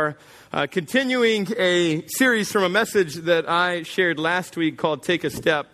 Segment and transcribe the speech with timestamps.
[0.00, 0.16] are
[0.52, 5.30] uh, continuing a series from a message that I shared last week called Take a
[5.30, 5.66] Step.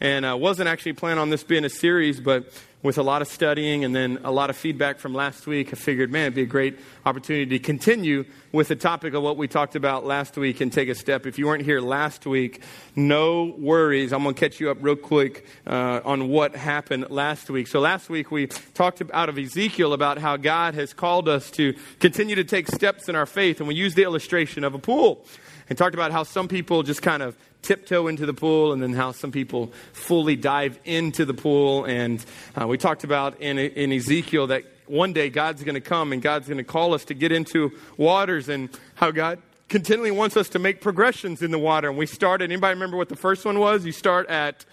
[0.00, 2.52] And I uh, wasn't actually planning on this being a series, but
[2.84, 5.76] with a lot of studying and then a lot of feedback from last week, I
[5.76, 9.48] figured, man, it'd be a great opportunity to continue with the topic of what we
[9.48, 11.24] talked about last week and take a step.
[11.24, 12.62] If you weren't here last week,
[12.94, 14.12] no worries.
[14.12, 17.68] I'm going to catch you up real quick uh, on what happened last week.
[17.68, 21.74] So, last week we talked out of Ezekiel about how God has called us to
[22.00, 25.24] continue to take steps in our faith, and we used the illustration of a pool
[25.68, 28.92] and talked about how some people just kind of tiptoe into the pool and then
[28.92, 31.84] how some people fully dive into the pool.
[31.84, 32.24] And
[32.60, 36.20] uh, we talked about in, in Ezekiel that one day God's going to come and
[36.20, 40.50] God's going to call us to get into waters and how God continually wants us
[40.50, 41.88] to make progressions in the water.
[41.88, 43.86] And we started, anybody remember what the first one was?
[43.86, 44.64] You start at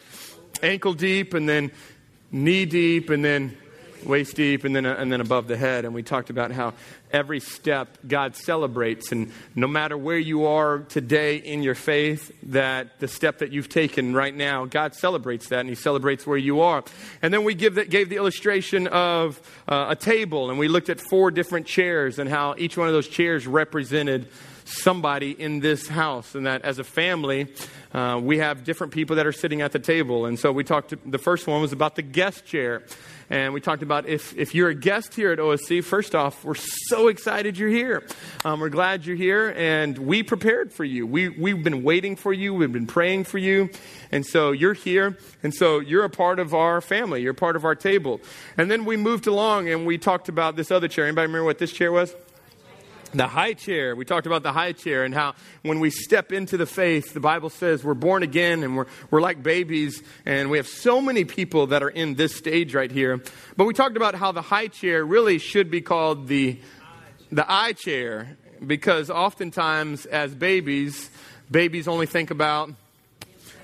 [0.61, 1.71] ankle deep and then
[2.31, 3.57] knee deep and then
[4.05, 5.85] waist deep and then, and then above the head.
[5.85, 6.73] And we talked about how
[7.11, 9.11] every step God celebrates.
[9.11, 13.69] And no matter where you are today in your faith, that the step that you've
[13.69, 16.83] taken right now, God celebrates that and He celebrates where you are.
[17.21, 20.89] And then we give the, gave the illustration of uh, a table and we looked
[20.89, 24.27] at four different chairs and how each one of those chairs represented
[24.71, 27.47] somebody in this house, and that as a family,
[27.93, 30.25] uh, we have different people that are sitting at the table.
[30.25, 32.83] And so we talked, to, the first one was about the guest chair.
[33.31, 36.53] And we talked about if, if you're a guest here at OSC, first off, we're
[36.53, 38.05] so excited you're here.
[38.43, 41.07] Um, we're glad you're here, and we prepared for you.
[41.07, 43.69] We, we've been waiting for you, we've been praying for you.
[44.11, 47.63] And so you're here, and so you're a part of our family, you're part of
[47.63, 48.19] our table.
[48.57, 51.05] And then we moved along and we talked about this other chair.
[51.05, 52.13] Anybody remember what this chair was?
[53.13, 53.95] The high chair.
[53.95, 57.19] We talked about the high chair and how when we step into the faith, the
[57.19, 60.01] Bible says we're born again and we're, we're like babies.
[60.25, 63.21] And we have so many people that are in this stage right here.
[63.57, 66.59] But we talked about how the high chair really should be called the,
[67.31, 71.09] the eye chair because oftentimes as babies,
[71.49, 72.69] babies only think about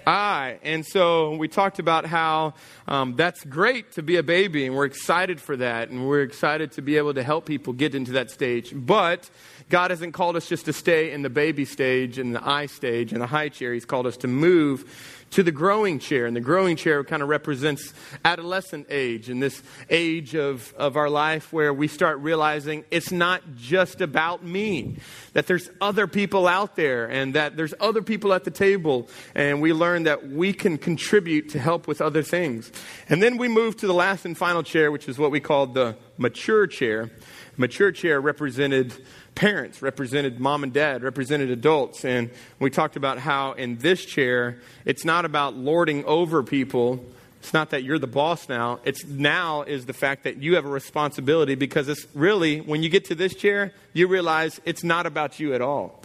[0.07, 0.59] I.
[0.63, 2.53] And so we talked about how
[2.87, 6.71] um, that's great to be a baby, and we're excited for that, and we're excited
[6.73, 8.71] to be able to help people get into that stage.
[8.73, 9.29] But
[9.69, 13.11] God hasn't called us just to stay in the baby stage, in the I stage,
[13.11, 13.73] in the high chair.
[13.73, 16.25] He's called us to move to the growing chair.
[16.25, 17.93] And the growing chair kind of represents
[18.23, 23.41] adolescent age and this age of, of our life where we start realizing it's not
[23.55, 24.97] just about me,
[25.33, 29.09] that there's other people out there and that there's other people at the table.
[29.35, 32.71] And we learn that we can contribute to help with other things.
[33.09, 35.67] And then we move to the last and final chair, which is what we call
[35.67, 37.11] the mature chair.
[37.57, 38.93] Mature chair represented
[39.37, 42.03] parents, represented mom and dad, represented adults.
[42.03, 47.05] And we talked about how in this chair, it's not about lording over people.
[47.39, 48.79] It's not that you're the boss now.
[48.83, 52.89] It's now is the fact that you have a responsibility because it's really, when you
[52.89, 56.01] get to this chair, you realize it's not about you at all.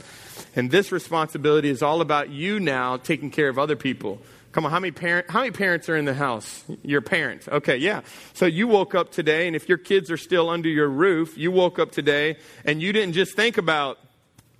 [0.55, 4.21] And this responsibility is all about you now taking care of other people.
[4.53, 6.63] Come on, how many, parent, how many parents are in the house?
[6.83, 7.49] Your parents.
[7.49, 8.03] Okay, yeah.
[8.35, 11.51] So you woke up today, and if your kids are still under your roof, you
[11.51, 13.99] woke up today and you didn't just think about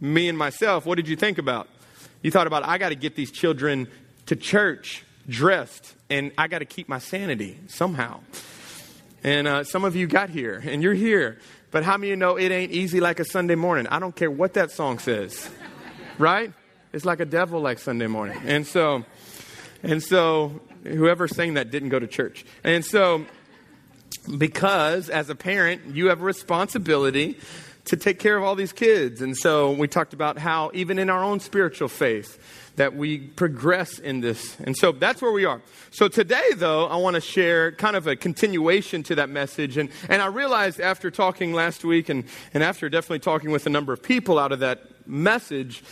[0.01, 0.87] me and myself.
[0.87, 1.69] What did you think about?
[2.23, 3.87] You thought about, I got to get these children
[4.27, 8.21] to church dressed, and I got to keep my sanity somehow.
[9.23, 11.39] And uh, some of you got here, and you're here.
[11.71, 13.87] But how many of you know it ain't easy like a Sunday morning?
[13.89, 15.51] I don't care what that song says,
[16.19, 16.53] right?
[16.93, 18.39] It's like a devil like Sunday morning.
[18.45, 19.05] And so,
[19.83, 22.45] and so whoever sang that didn't go to church.
[22.65, 23.27] And so,
[24.37, 27.39] because as a parent, you have a responsibility
[27.87, 29.21] to take care of all these kids.
[29.21, 32.39] And so we talked about how even in our own spiritual faith,
[32.77, 34.57] that we progress in this.
[34.61, 35.61] And so that's where we are.
[35.91, 39.77] So today, though, I want to share kind of a continuation to that message.
[39.77, 43.71] And, and I realized after talking last week and, and after definitely talking with a
[43.71, 45.83] number of people out of that message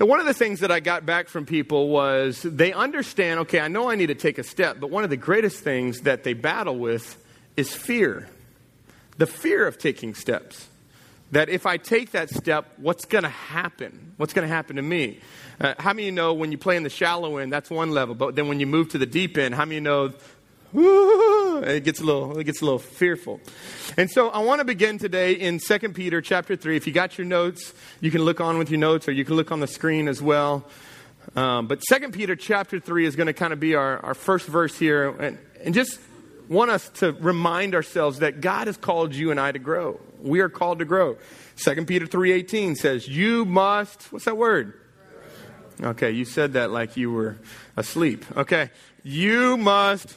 [0.00, 3.60] so, one of the things that I got back from people was they understand okay,
[3.60, 6.24] I know I need to take a step, but one of the greatest things that
[6.24, 7.22] they battle with
[7.54, 8.26] is fear
[9.18, 10.68] the fear of taking steps.
[11.32, 14.14] That if I take that step, what's going to happen?
[14.16, 15.20] What's going to happen to me?
[15.60, 17.90] Uh, how many of you know when you play in the shallow end, that's one
[17.90, 20.12] level, but then when you move to the deep end, how many of you know
[20.72, 23.40] it gets a little it gets a little fearful.
[23.96, 27.18] And so i want to begin today in 2 peter chapter 3 if you got
[27.18, 29.66] your notes you can look on with your notes or you can look on the
[29.66, 30.64] screen as well.
[31.34, 34.46] Um, but 2 peter chapter 3 is going to kind of be our, our first
[34.46, 35.10] verse here.
[35.10, 35.98] And, and just
[36.48, 40.00] want us to remind ourselves that god has called you and i to grow.
[40.20, 41.16] We are called to grow.
[41.56, 44.74] 2 peter 3.18 says you must what's that word?
[45.82, 47.38] Okay you said that like you were
[47.76, 48.24] asleep.
[48.36, 48.70] Okay
[49.02, 50.16] you must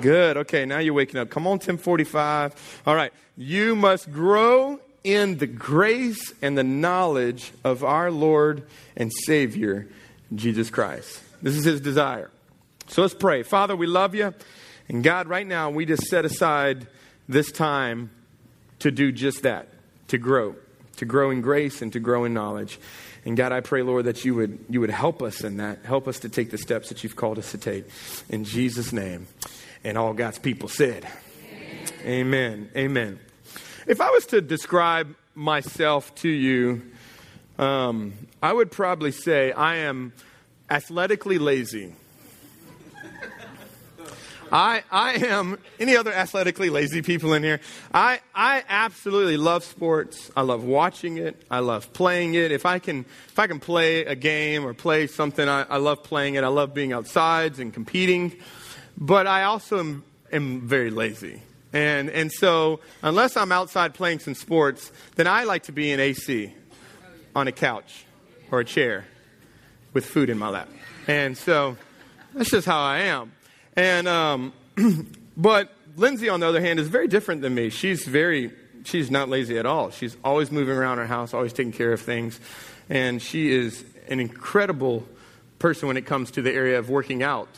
[0.00, 0.36] Good.
[0.38, 1.30] Okay, now you're waking up.
[1.30, 2.82] Come on, 1045.
[2.86, 3.12] All right.
[3.36, 8.64] You must grow in the grace and the knowledge of our Lord
[8.96, 9.88] and Savior,
[10.34, 11.20] Jesus Christ.
[11.42, 12.30] This is his desire.
[12.88, 13.42] So let's pray.
[13.42, 14.34] Father, we love you.
[14.88, 16.86] And God, right now, we just set aside
[17.28, 18.10] this time
[18.80, 19.68] to do just that,
[20.08, 20.56] to grow,
[20.96, 22.78] to grow in grace and to grow in knowledge.
[23.24, 25.84] And God, I pray, Lord, that you would, you would help us in that.
[25.84, 27.84] Help us to take the steps that you've called us to take.
[28.28, 29.28] In Jesus' name.
[29.84, 31.06] And all God's people said,
[32.04, 32.68] Amen.
[32.70, 32.70] Amen.
[32.76, 33.20] Amen.
[33.86, 36.82] If I was to describe myself to you,
[37.58, 38.12] um,
[38.42, 40.12] I would probably say I am
[40.70, 41.94] athletically lazy.
[44.52, 47.60] I, I am, any other athletically lazy people in here?
[47.94, 50.30] I, I absolutely love sports.
[50.36, 51.42] I love watching it.
[51.50, 52.52] I love playing it.
[52.52, 56.02] If I can, if I can play a game or play something, I, I love
[56.02, 56.44] playing it.
[56.44, 58.36] I love being outside and competing.
[58.96, 61.42] But I also am, am very lazy.
[61.72, 66.00] And, and so, unless I'm outside playing some sports, then I like to be in
[66.00, 66.52] AC
[67.34, 68.04] on a couch
[68.50, 69.06] or a chair
[69.94, 70.68] with food in my lap.
[71.06, 71.76] And so,
[72.34, 73.32] that's just how I am.
[73.74, 74.52] And, um,
[75.36, 77.70] but Lindsay, on the other hand, is very different than me.
[77.70, 78.52] She's very,
[78.84, 79.90] she's not lazy at all.
[79.90, 82.38] She's always moving around her house, always taking care of things.
[82.90, 85.06] And she is an incredible
[85.58, 87.48] person when it comes to the area of working out.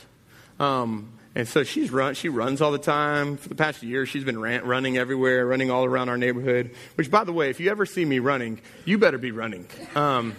[0.61, 3.37] Um, and so she's run, she runs all the time.
[3.37, 6.75] For the past year, she's been running everywhere, running all around our neighborhood.
[6.95, 9.67] Which, by the way, if you ever see me running, you better be running.
[9.97, 10.37] Um,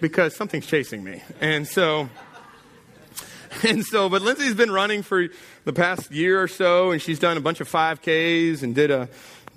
[0.00, 1.22] because something's chasing me.
[1.40, 2.10] And so,
[3.66, 5.28] and so, but Lindsay's been running for
[5.64, 9.08] the past year or so, and she's done a bunch of 5Ks and did a,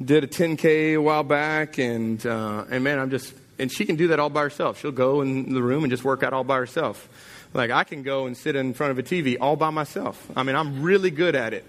[0.04, 1.78] did a 10K a while back.
[1.78, 4.80] And, uh, and man, I'm just, and she can do that all by herself.
[4.80, 7.10] She'll go in the room and just work out all by herself.
[7.54, 10.26] Like I can go and sit in front of a TV all by myself.
[10.36, 11.66] I mean, I'm really good at it.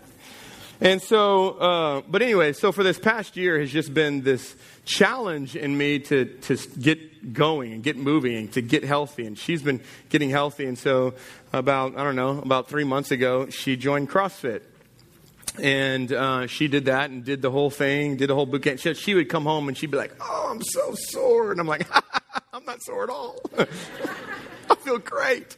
[0.81, 5.57] And so, uh, but anyway, so for this past year has just been this challenge
[5.57, 9.25] in me to, to get going and get moving and to get healthy.
[9.27, 10.67] And she's been getting healthy.
[10.67, 11.15] And so
[11.53, 14.63] about, I don't know, about three months ago, she joined CrossFit.
[15.63, 18.81] And uh, she did that and did the whole thing, did the whole boot camp.
[18.81, 21.53] She, she would come home and she'd be like, oh, I'm so sore.
[21.53, 21.87] And I'm like,
[22.53, 23.39] I'm not sore at all.
[24.71, 25.57] I feel great.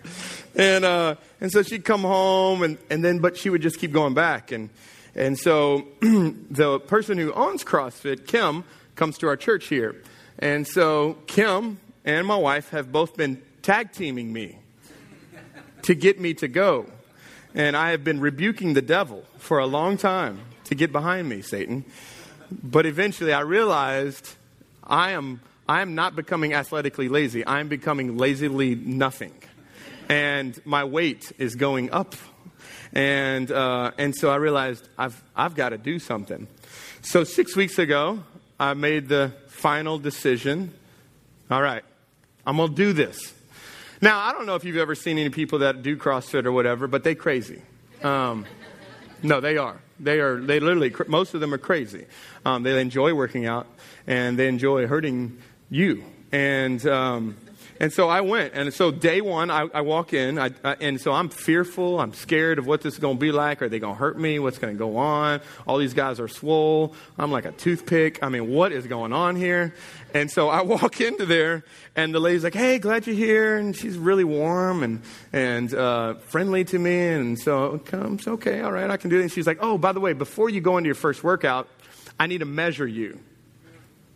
[0.55, 3.93] And, uh, and so she'd come home and, and then, but she would just keep
[3.93, 4.53] going back.
[4.53, 4.71] And,
[5.15, 8.65] and so the person who owns CrossFit, Kim,
[8.95, 10.03] comes to our church here.
[10.39, 14.59] And so Kim and my wife have both been tag teaming me
[15.83, 16.87] to get me to go.
[17.55, 21.43] And I have been rebuking the devil for a long time to get behind me,
[21.43, 21.85] Satan.
[22.51, 24.35] But eventually I realized
[24.85, 27.45] I am I am not becoming athletically lazy.
[27.47, 29.33] I'm becoming lazily nothing.
[30.09, 32.15] And my weight is going up.
[32.93, 36.47] And, uh, and so I realized I've, I've got to do something.
[37.03, 38.23] So six weeks ago,
[38.59, 40.73] I made the final decision.
[41.51, 41.85] All right,
[42.47, 43.35] I'm going to do this.
[44.01, 46.87] Now, I don't know if you've ever seen any people that do CrossFit or whatever,
[46.87, 47.61] but they crazy.
[48.03, 48.47] Um,
[49.23, 49.81] no, they are.
[49.99, 50.37] They are.
[50.41, 50.95] They literally.
[51.09, 52.07] Most of them are crazy.
[52.45, 53.67] Um, they enjoy working out
[54.07, 55.39] and they enjoy hurting
[55.71, 56.05] you.
[56.33, 57.37] And, um,
[57.81, 58.55] and so I went.
[58.55, 62.01] And so day one, I, I walk in, I, I, and so I'm fearful.
[62.01, 63.63] I'm scared of what this is going to be like.
[63.63, 64.39] Are they going to hurt me?
[64.39, 65.41] What's going to go on?
[65.67, 66.95] All these guys are swole.
[67.19, 68.23] I'm like a toothpick.
[68.23, 69.75] I mean, what is going on here?
[70.15, 71.65] And so I walk into there,
[71.95, 76.15] and the lady's like, "Hey, glad you're here." And she's really warm and and uh,
[76.15, 77.09] friendly to me.
[77.09, 79.23] And so it comes, okay, all right, I can do it.
[79.23, 81.69] And she's like, "Oh, by the way, before you go into your first workout,
[82.19, 83.21] I need to measure you."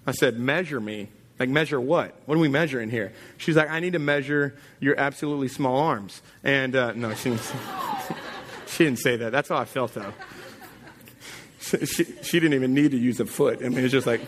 [0.06, 1.08] I said, "Measure me."
[1.40, 2.14] Like, measure what?
[2.26, 3.14] What are we measuring here?
[3.38, 6.20] She's like, I need to measure your absolutely small arms.
[6.44, 7.52] And uh, no, she didn't,
[8.66, 9.32] she didn't say that.
[9.32, 10.12] That's how I felt, though.
[11.62, 13.60] She, she didn't even need to use a foot.
[13.62, 14.22] I mean, it's just like,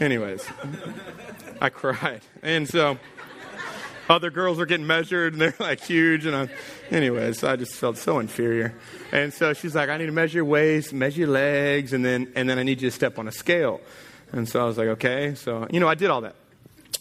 [0.00, 0.46] anyways,
[1.62, 2.20] I cried.
[2.42, 2.98] And so
[4.08, 6.26] other girls are getting measured and they're like huge.
[6.26, 6.50] And I'm,
[6.90, 8.74] anyways, I just felt so inferior.
[9.12, 12.30] And so she's like, I need to measure your waist, measure your legs, and then,
[12.34, 13.80] and then I need you to step on a scale.
[14.32, 15.34] And so I was like, okay.
[15.34, 16.34] So, you know, I did all that.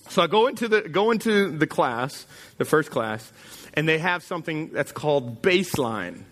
[0.09, 2.25] So I go into the, go into the class,
[2.57, 3.31] the first class,
[3.73, 6.23] and they have something that's called baseline.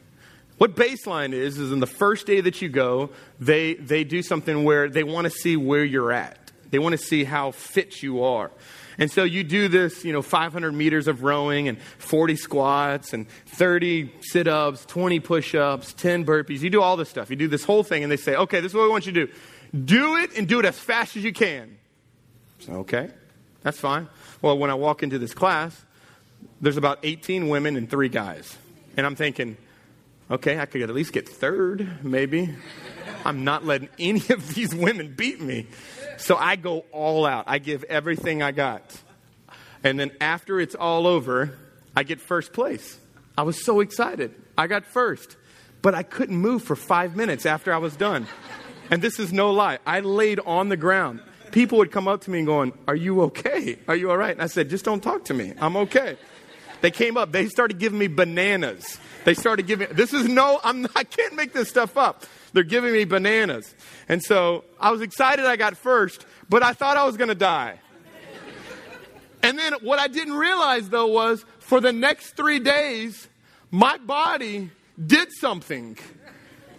[0.57, 3.09] What baseline is, is in the first day that you go,
[3.39, 6.51] they, they do something where they want to see where you're at.
[6.69, 8.51] They want to see how fit you are.
[8.97, 13.27] And so you do this, you know, 500 meters of rowing and 40 squats and
[13.47, 16.61] 30 sit ups, 20 push ups, 10 burpees.
[16.61, 17.29] You do all this stuff.
[17.29, 19.13] You do this whole thing, and they say, okay, this is what we want you
[19.13, 19.33] to do.
[19.73, 21.77] Do it and do it as fast as you can.
[22.69, 23.09] Okay,
[23.61, 24.07] that's fine.
[24.41, 25.79] Well, when I walk into this class,
[26.61, 28.57] there's about 18 women and three guys.
[28.95, 29.57] And I'm thinking,
[30.29, 32.53] okay, I could at least get third, maybe.
[33.25, 35.67] I'm not letting any of these women beat me.
[36.17, 37.45] So I go all out.
[37.47, 38.83] I give everything I got.
[39.83, 41.57] And then after it's all over,
[41.95, 42.97] I get first place.
[43.37, 44.33] I was so excited.
[44.57, 45.35] I got first.
[45.81, 48.27] But I couldn't move for five minutes after I was done.
[48.93, 49.79] And this is no lie.
[49.87, 51.19] I laid on the ground.
[51.51, 53.79] People would come up to me and going, Are you okay?
[53.87, 54.33] Are you all right?
[54.33, 55.51] And I said, Just don't talk to me.
[55.59, 56.15] I'm okay.
[56.81, 57.31] They came up.
[57.31, 58.99] They started giving me bananas.
[59.25, 62.27] They started giving, this is no, I'm, I can't make this stuff up.
[62.51, 63.73] They're giving me bananas.
[64.07, 67.35] And so I was excited I got first, but I thought I was going to
[67.35, 67.79] die.
[69.41, 73.27] And then what I didn't realize though was for the next three days,
[73.71, 74.69] my body
[75.03, 75.97] did something.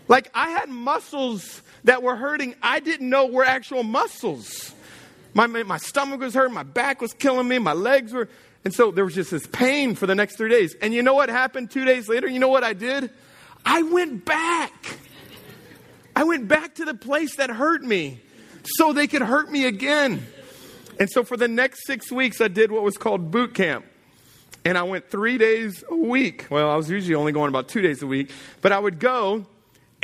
[0.08, 4.75] Like I had muscles that were hurting, I didn't know were actual muscles.
[5.34, 8.28] My, my stomach was hurting, my back was killing me, my legs were.
[8.64, 10.75] And so there was just this pain for the next three days.
[10.80, 12.26] And you know what happened two days later?
[12.26, 13.11] You know what I did?
[13.64, 14.99] I went back.
[16.16, 18.20] I went back to the place that hurt me
[18.64, 20.25] so they could hurt me again.
[20.99, 23.84] And so for the next six weeks, I did what was called boot camp.
[24.64, 26.46] And I went three days a week.
[26.49, 28.30] Well, I was usually only going about two days a week,
[28.62, 29.44] but I would go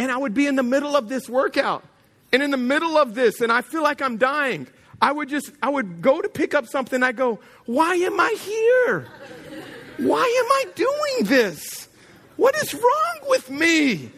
[0.00, 1.84] and I would be in the middle of this workout.
[2.32, 4.66] And in the middle of this, and I feel like I'm dying.
[5.02, 7.02] I would just, I would go to pick up something.
[7.02, 9.06] I go, why am I here?
[9.98, 11.86] Why am I doing this?
[12.36, 14.10] What is wrong with me?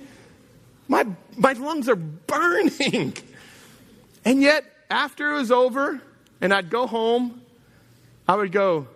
[0.86, 1.04] My,
[1.36, 3.16] my lungs are burning.
[4.24, 6.00] And yet, after it was over
[6.40, 7.42] and I'd go home,
[8.28, 8.86] I would go,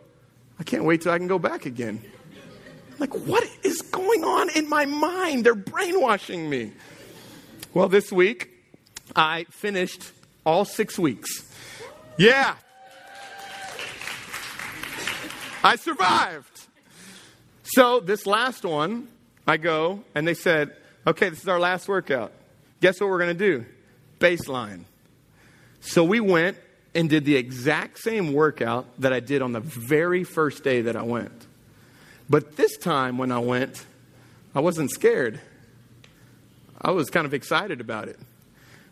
[0.61, 2.01] I can't wait till I can go back again.
[2.99, 5.45] Like, what is going on in my mind?
[5.45, 6.73] They're brainwashing me.
[7.75, 8.51] Well, this week,
[9.15, 10.13] I finished
[10.45, 11.53] all six weeks.
[12.17, 12.55] Yeah.
[15.63, 16.67] I survived.
[17.65, 19.09] So, this last one,
[19.47, 20.77] I go and they said,
[21.07, 22.33] okay, this is our last workout.
[22.81, 23.67] Guess what we're going to do?
[24.21, 24.85] Baseline.
[25.81, 26.57] So, we went
[26.95, 30.97] and did the exact same workout that I did on the very first day that
[30.97, 31.46] I went.
[32.29, 33.85] But this time when I went,
[34.55, 35.41] I wasn't scared.
[36.81, 38.19] I was kind of excited about it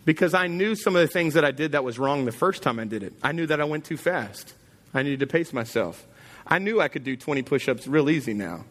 [0.04, 2.62] because I knew some of the things that I did that was wrong the first
[2.62, 3.12] time I did it.
[3.22, 4.54] I knew that I went too fast.
[4.92, 6.06] I needed to pace myself.
[6.46, 8.64] I knew I could do 20 push ups real easy now.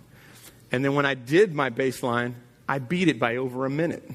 [0.71, 2.33] And then when I did my baseline,
[2.67, 4.09] I beat it by over a minute.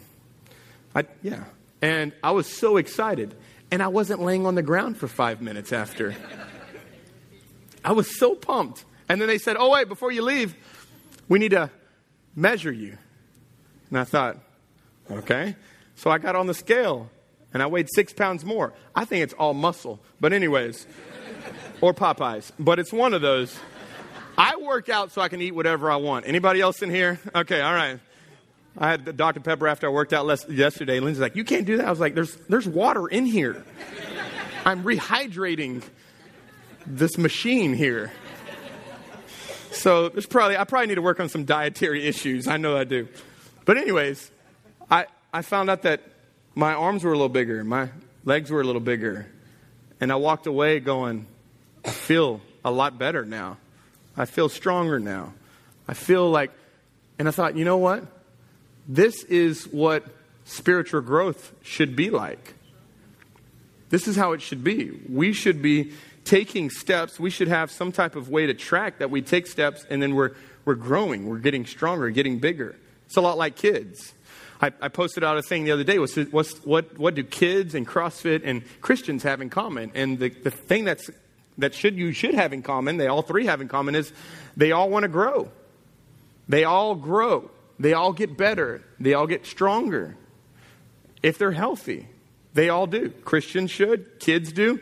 [0.94, 1.44] I, yeah.
[1.82, 3.34] And I was so excited.
[3.70, 6.14] And I wasn't laying on the ground for five minutes after.
[7.84, 8.84] I was so pumped.
[9.08, 10.54] And then they said, Oh, wait, before you leave,
[11.28, 11.70] we need to
[12.34, 12.98] measure you.
[13.90, 14.38] And I thought,
[15.10, 15.56] Okay.
[15.96, 17.10] So I got on the scale
[17.52, 18.72] and I weighed six pounds more.
[18.94, 20.00] I think it's all muscle.
[20.20, 20.86] But, anyways,
[21.80, 22.52] or Popeyes.
[22.58, 23.58] But it's one of those.
[24.36, 26.28] I work out so I can eat whatever I want.
[26.28, 27.18] Anybody else in here?
[27.34, 27.98] Okay, all right.
[28.76, 29.40] I had Dr.
[29.40, 31.00] Pepper after I worked out less, yesterday.
[31.00, 31.86] Lindsay's like, You can't do that.
[31.86, 33.64] I was like, There's, there's water in here.
[34.64, 35.82] I'm rehydrating
[36.86, 38.12] this machine here.
[39.78, 42.48] So there's probably, I probably need to work on some dietary issues.
[42.48, 43.06] I know I do.
[43.64, 44.28] But, anyways,
[44.90, 46.02] I, I found out that
[46.56, 47.90] my arms were a little bigger, my
[48.24, 49.26] legs were a little bigger.
[50.00, 51.26] And I walked away going,
[51.84, 53.58] I feel a lot better now.
[54.16, 55.32] I feel stronger now.
[55.86, 56.50] I feel like,
[57.20, 58.04] and I thought, you know what?
[58.88, 60.04] This is what
[60.44, 62.54] spiritual growth should be like.
[63.90, 65.00] This is how it should be.
[65.08, 65.92] We should be
[66.28, 67.18] taking steps.
[67.18, 70.14] We should have some type of way to track that we take steps and then
[70.14, 70.32] we're,
[70.64, 72.76] we're growing, we're getting stronger, getting bigger.
[73.06, 74.12] It's a lot like kids.
[74.60, 75.98] I, I posted out a thing the other day.
[75.98, 79.92] Was, was what, what do kids and CrossFit and Christians have in common?
[79.94, 81.10] And the, the thing that's,
[81.56, 84.12] that should, you should have in common, they all three have in common, is
[84.56, 85.50] they all want to grow.
[86.48, 87.50] They all grow.
[87.78, 88.82] They all get better.
[89.00, 90.16] They all get stronger.
[91.22, 92.08] If they're healthy,
[92.58, 93.10] they all do.
[93.24, 94.80] Christians should, kids do.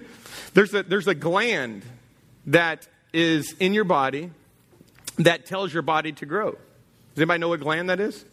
[0.55, 1.83] There's a, there's a gland
[2.47, 4.31] that is in your body
[5.19, 6.53] that tells your body to grow.
[6.53, 6.59] Does
[7.19, 8.25] anybody know what gland that is?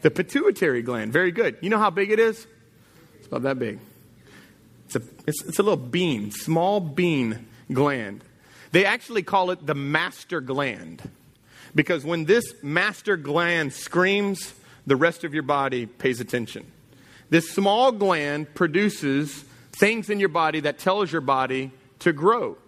[0.00, 1.12] The pituitary gland.
[1.12, 1.58] Very good.
[1.60, 2.46] You know how big it is?
[3.18, 3.78] It's about that big.
[4.86, 8.24] It's a, it's, it's a little bean, small bean gland.
[8.70, 11.02] They actually call it the master gland
[11.74, 14.54] because when this master gland screams,
[14.86, 16.64] the rest of your body pays attention.
[17.32, 21.70] This small gland produces things in your body that tells your body
[22.00, 22.58] to grow.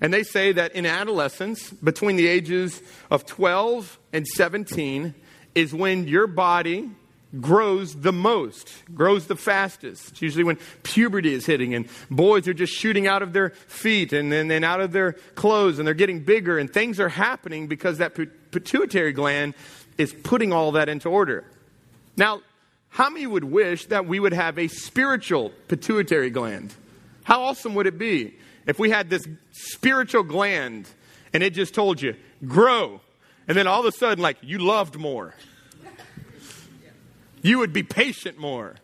[0.00, 2.80] And they say that in adolescence, between the ages
[3.10, 5.16] of 12 and 17,
[5.56, 6.92] is when your body
[7.40, 10.12] grows the most, grows the fastest.
[10.12, 14.12] It's usually when puberty is hitting and boys are just shooting out of their feet
[14.12, 17.66] and then and out of their clothes and they're getting bigger and things are happening
[17.66, 18.14] because that
[18.52, 19.54] pituitary gland
[19.98, 21.42] is putting all that into order.
[22.16, 22.42] Now,
[22.94, 26.72] how many would wish that we would have a spiritual pituitary gland?
[27.24, 28.36] How awesome would it be
[28.68, 30.88] if we had this spiritual gland
[31.32, 32.14] and it just told you,
[32.46, 33.00] grow.
[33.48, 35.34] And then all of a sudden, like, you loved more.
[37.42, 38.76] You would be patient more.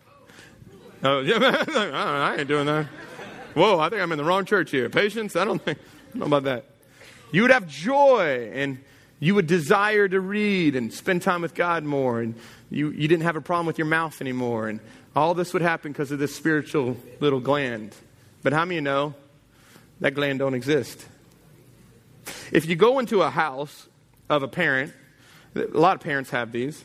[1.04, 1.38] Oh, yeah,
[1.68, 2.86] I ain't doing that.
[3.54, 4.90] Whoa, I think I'm in the wrong church here.
[4.90, 5.36] Patience?
[5.36, 6.64] I don't think, I don't know about that.
[7.30, 8.80] You would have joy and
[9.20, 12.20] you would desire to read and spend time with God more.
[12.20, 12.34] And
[12.70, 14.68] you, you didn't have a problem with your mouth anymore.
[14.68, 14.80] And
[15.14, 17.94] all this would happen because of this spiritual little gland.
[18.42, 19.14] But how many you know
[20.00, 21.06] that gland don't exist?
[22.50, 23.88] If you go into a house
[24.30, 24.92] of a parent,
[25.54, 26.82] a lot of parents have these.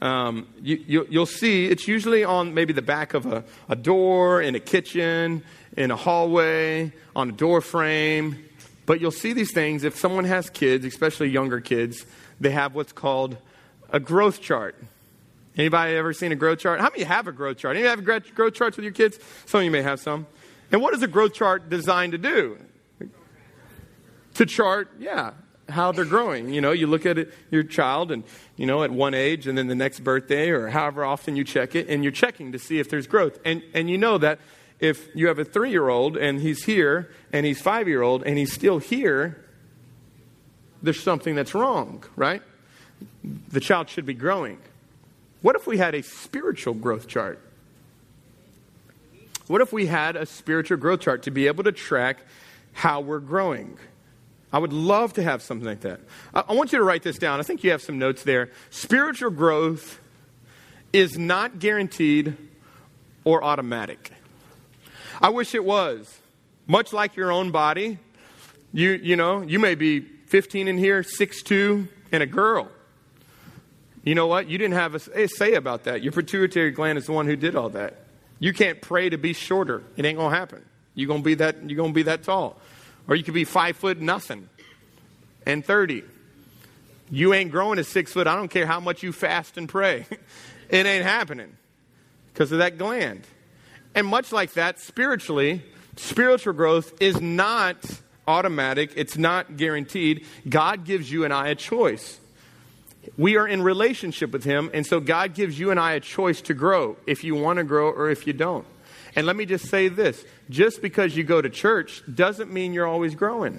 [0.00, 4.40] Um, you, will you, see it's usually on maybe the back of a, a door
[4.40, 5.42] in a kitchen,
[5.76, 8.47] in a hallway, on a door frame.
[8.88, 12.06] But you'll see these things if someone has kids, especially younger kids,
[12.40, 13.36] they have what's called
[13.90, 14.76] a growth chart.
[15.58, 16.80] Anybody ever seen a growth chart?
[16.80, 17.76] How many have a growth chart?
[17.76, 19.18] Anybody have growth charts with your kids?
[19.44, 20.26] Some of you may have some.
[20.72, 22.56] And what is a growth chart designed to do?
[24.36, 25.32] To chart, yeah,
[25.68, 26.48] how they're growing.
[26.54, 28.24] You know, you look at it, your child and,
[28.56, 31.74] you know, at one age and then the next birthday or however often you check
[31.74, 33.38] it and you're checking to see if there's growth.
[33.44, 34.38] And, and you know that
[34.80, 38.22] if you have a three year old and he's here and he's five year old
[38.24, 39.44] and he's still here,
[40.82, 42.42] there's something that's wrong, right?
[43.48, 44.58] The child should be growing.
[45.42, 47.40] What if we had a spiritual growth chart?
[49.46, 52.18] What if we had a spiritual growth chart to be able to track
[52.72, 53.78] how we're growing?
[54.52, 56.00] I would love to have something like that.
[56.34, 57.38] I want you to write this down.
[57.38, 58.50] I think you have some notes there.
[58.70, 60.00] Spiritual growth
[60.92, 62.36] is not guaranteed
[63.24, 64.12] or automatic.
[65.20, 66.18] I wish it was.
[66.66, 67.98] Much like your own body,
[68.72, 72.68] you, you know, you may be 15 in here, 6'2, and a girl.
[74.04, 74.48] You know what?
[74.48, 76.02] You didn't have a say about that.
[76.02, 77.94] Your pituitary gland is the one who did all that.
[78.38, 79.82] You can't pray to be shorter.
[79.96, 80.64] It ain't gonna happen.
[80.94, 81.68] You're gonna be that.
[81.68, 82.56] You're gonna be that tall.
[83.06, 84.48] Or you could be five foot nothing
[85.44, 86.04] and 30.
[87.10, 88.26] You ain't growing to six foot.
[88.26, 90.06] I don't care how much you fast and pray.
[90.68, 91.56] it ain't happening
[92.32, 93.26] because of that gland.
[93.98, 95.60] And much like that, spiritually,
[95.96, 97.78] spiritual growth is not
[98.28, 100.24] automatic, it's not guaranteed.
[100.48, 102.20] God gives you and I a choice.
[103.16, 106.40] We are in relationship with Him, and so God gives you and I a choice
[106.42, 108.64] to grow if you want to grow or if you don't.
[109.16, 112.86] And let me just say this just because you go to church doesn't mean you're
[112.86, 113.58] always growing.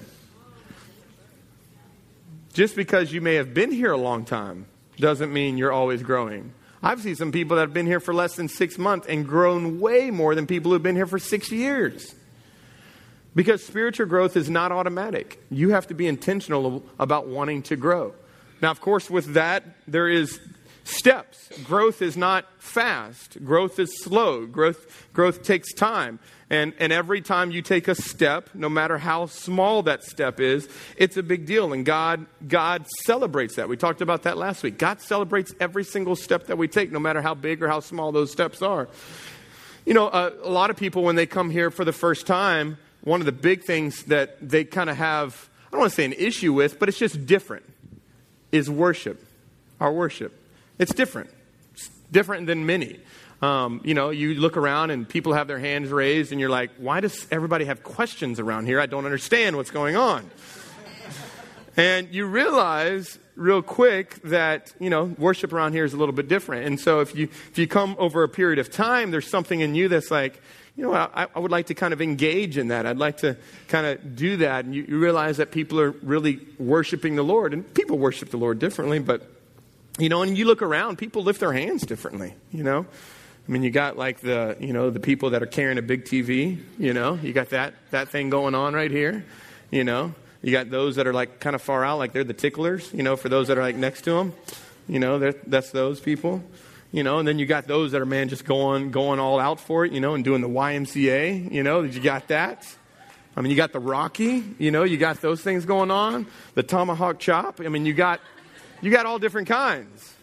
[2.53, 6.53] Just because you may have been here a long time doesn't mean you're always growing.
[6.81, 9.79] I've seen some people that have been here for less than six months and grown
[9.79, 12.15] way more than people who've been here for six years.
[13.35, 15.43] Because spiritual growth is not automatic.
[15.51, 18.13] You have to be intentional about wanting to grow.
[18.61, 20.39] Now, of course, with that, there is
[20.83, 21.49] steps.
[21.63, 23.43] Growth is not fast.
[23.45, 24.45] Growth is slow.
[24.45, 26.19] Growth, growth takes time.
[26.51, 30.67] And, and every time you take a step, no matter how small that step is,
[30.97, 31.73] it's a big deal.
[31.73, 33.69] And God, God celebrates that.
[33.69, 34.79] We talked about that last week.
[34.79, 38.11] God celebrates every single step that we take, no matter how big or how small
[38.11, 38.89] those steps are.
[39.85, 42.77] You know, uh, a lot of people, when they come here for the first time,
[43.01, 46.05] one of the big things that they kind of have, I don't want to say
[46.05, 47.65] an issue with, but it's just different,
[48.51, 49.23] is worship,
[49.79, 50.33] our worship.
[50.79, 51.29] It's different.
[51.73, 52.99] It's different than many.
[53.41, 56.71] Um, you know, you look around and people have their hands raised, and you're like,
[56.77, 58.79] why does everybody have questions around here?
[58.79, 60.29] I don't understand what's going on.
[61.77, 66.27] and you realize real quick that, you know, worship around here is a little bit
[66.27, 66.67] different.
[66.67, 69.73] And so if you, if you come over a period of time, there's something in
[69.73, 70.41] you that's like,
[70.75, 72.85] you know, I, I would like to kind of engage in that.
[72.85, 73.37] I'd like to
[73.69, 74.65] kind of do that.
[74.65, 77.53] And you, you realize that people are really worshiping the Lord.
[77.53, 79.29] And people worship the Lord differently, but
[79.97, 82.85] you know, and you look around, people lift their hands differently, you know.
[83.49, 86.05] I mean, you got like the, you know, the people that are carrying a big
[86.05, 89.25] TV, you know, you got that, that thing going on right here,
[89.71, 90.13] you know.
[90.43, 93.01] You got those that are like kind of far out, like they're the ticklers, you
[93.01, 94.33] know, for those that are like next to them,
[94.87, 96.43] you know, that's those people,
[96.91, 97.17] you know.
[97.17, 99.93] And then you got those that are, man, just going, going all out for it,
[99.93, 102.71] you know, and doing the YMCA, you know, you got that.
[103.35, 106.61] I mean, you got the Rocky, you know, you got those things going on, the
[106.61, 107.61] tomahawk chop.
[107.61, 108.21] I mean, you got
[108.79, 110.13] you got all different kinds.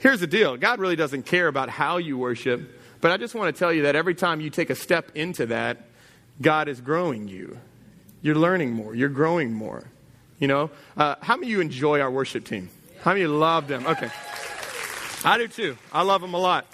[0.00, 3.54] Here's the deal God really doesn't care about how you worship, but I just want
[3.54, 5.78] to tell you that every time you take a step into that,
[6.40, 7.58] God is growing you.
[8.22, 9.84] You're learning more, you're growing more.
[10.38, 12.70] You know, uh, how many of you enjoy our worship team?
[13.00, 13.86] How many of you love them?
[13.86, 14.10] Okay.
[15.24, 15.76] I do too.
[15.92, 16.66] I love them a lot.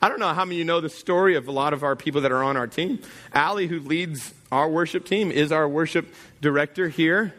[0.00, 1.96] I don't know how many of you know the story of a lot of our
[1.96, 3.00] people that are on our team.
[3.34, 7.34] Allie, who leads our worship team, is our worship director here.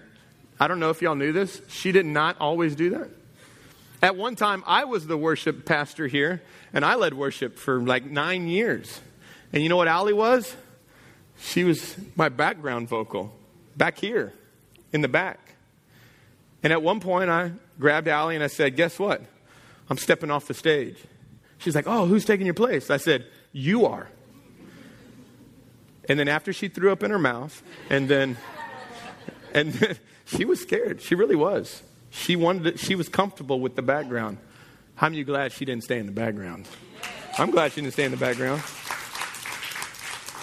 [0.59, 1.61] I don't know if y'all knew this.
[1.69, 3.09] She did not always do that.
[4.01, 6.41] At one time, I was the worship pastor here,
[6.73, 9.01] and I led worship for like nine years.
[9.51, 10.55] And you know what Allie was?
[11.37, 13.33] She was my background vocal
[13.75, 14.33] back here
[14.93, 15.55] in the back.
[16.63, 19.21] And at one point, I grabbed Allie and I said, Guess what?
[19.89, 20.97] I'm stepping off the stage.
[21.57, 22.89] She's like, Oh, who's taking your place?
[22.89, 24.09] I said, You are.
[26.07, 28.37] And then after she threw up in her mouth, and then,
[29.53, 31.01] and then she was scared.
[31.01, 31.83] She really was.
[32.11, 34.37] She wanted to, she was comfortable with the background.
[34.95, 36.67] How many you glad she didn't stay in the background?
[37.37, 38.61] I'm glad she didn't stay in the background.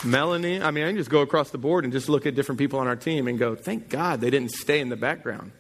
[0.05, 2.59] Melanie, I mean, I can just go across the board and just look at different
[2.59, 5.53] people on our team and go, thank God they didn't stay in the background.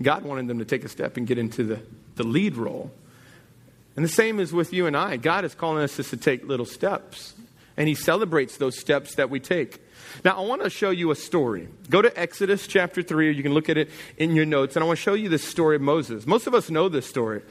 [0.00, 1.80] God wanted them to take a step and get into the,
[2.16, 2.90] the lead role.
[3.94, 5.16] And the same is with you and I.
[5.16, 7.34] God is calling us just to take little steps,
[7.76, 9.80] and He celebrates those steps that we take.
[10.24, 11.68] Now, I want to show you a story.
[11.90, 14.82] Go to Exodus chapter 3, or you can look at it in your notes, and
[14.82, 16.26] I want to show you the story of Moses.
[16.26, 17.42] Most of us know this story.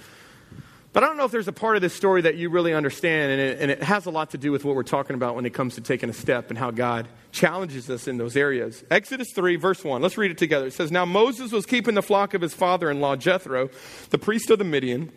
[0.93, 3.31] But I don't know if there's a part of this story that you really understand,
[3.31, 5.45] and it, and it, has a lot to do with what we're talking about when
[5.45, 8.83] it comes to taking a step and how God challenges us in those areas.
[8.91, 10.01] Exodus 3, verse 1.
[10.01, 10.67] Let's read it together.
[10.67, 13.69] It says, Now Moses was keeping the flock of his father in law, Jethro,
[14.09, 15.13] the priest of the Midian,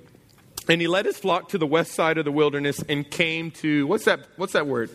[0.68, 3.84] and he led his flock to the west side of the wilderness and came to,
[3.88, 4.90] what's that, what's that word?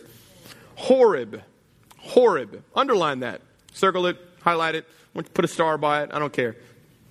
[0.76, 1.42] Horeb.
[2.00, 2.62] Horeb.
[2.74, 3.40] Underline that.
[3.72, 4.86] Circle it, highlight it,
[5.34, 6.10] put a star by it.
[6.12, 6.56] I don't care.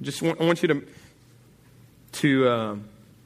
[0.01, 0.87] Just want, I want you to,
[2.13, 2.75] to, uh,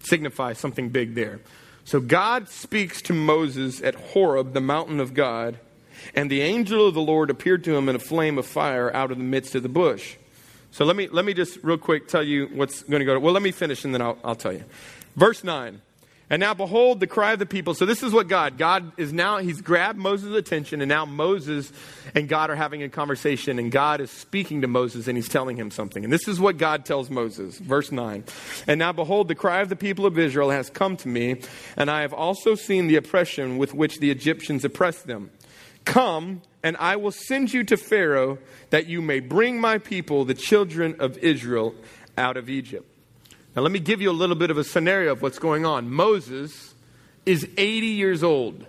[0.03, 1.39] signify something big there.
[1.85, 5.59] So God speaks to Moses at Horeb, the mountain of God,
[6.15, 9.11] and the angel of the Lord appeared to him in a flame of fire out
[9.11, 10.15] of the midst of the bush.
[10.71, 13.19] So let me, let me just real quick tell you what's going to go.
[13.19, 14.63] Well, let me finish and then I'll, I'll tell you.
[15.15, 15.81] Verse 9.
[16.33, 17.75] And now behold the cry of the people.
[17.75, 21.71] So this is what God, God is now, he's grabbed Moses' attention and now Moses
[22.15, 25.57] and God are having a conversation and God is speaking to Moses and he's telling
[25.57, 26.03] him something.
[26.03, 27.59] And this is what God tells Moses.
[27.59, 28.23] Verse 9.
[28.65, 31.39] And now behold the cry of the people of Israel has come to me
[31.77, 35.29] and I have also seen the oppression with which the Egyptians oppress them.
[35.85, 38.39] Come and I will send you to Pharaoh
[38.71, 41.75] that you may bring my people, the children of Israel,
[42.17, 42.89] out of Egypt.
[43.55, 45.91] Now, let me give you a little bit of a scenario of what's going on.
[45.91, 46.73] Moses
[47.25, 48.65] is 80 years old.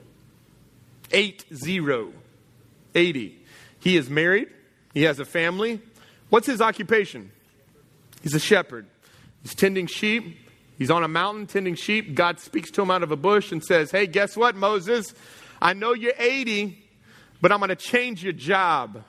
[1.11, 2.13] 8 0.
[2.95, 3.41] 80.
[3.81, 4.49] He is married,
[4.93, 5.81] he has a family.
[6.31, 7.31] What's his occupation?
[8.23, 8.87] He's a shepherd.
[9.43, 10.39] He's tending sheep.
[10.79, 12.15] He's on a mountain tending sheep.
[12.15, 15.15] God speaks to him out of a bush and says, Hey, guess what, Moses?
[15.61, 16.83] I know you're 80,
[17.41, 19.05] but I'm going to change your job.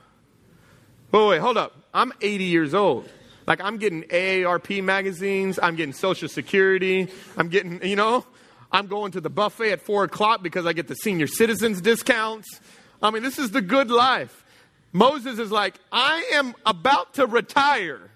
[1.10, 1.74] Wait, wait, hold up.
[1.94, 3.08] I'm 80 years old.
[3.46, 8.26] Like I'm getting AARP magazines, I'm getting Social Security, I'm getting, you know,
[8.72, 12.60] I'm going to the buffet at four o'clock because I get the senior citizens discounts.
[13.00, 14.44] I mean, this is the good life.
[14.92, 18.10] Moses is like, I am about to retire.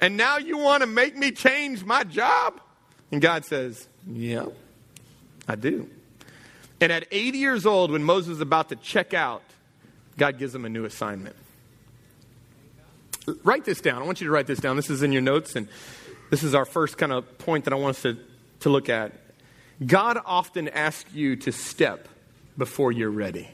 [0.00, 2.60] And now you want to make me change my job?
[3.10, 4.46] And God says, Yeah,
[5.46, 5.88] I do.
[6.80, 9.42] And at 80 years old, when Moses is about to check out,
[10.16, 11.36] God gives him a new assignment
[13.44, 14.02] write this down.
[14.02, 14.76] I want you to write this down.
[14.76, 15.68] This is in your notes, and
[16.30, 18.18] this is our first kind of point that I want us to,
[18.60, 19.12] to look at.
[19.84, 22.08] God often asks you to step
[22.56, 23.48] before you're ready.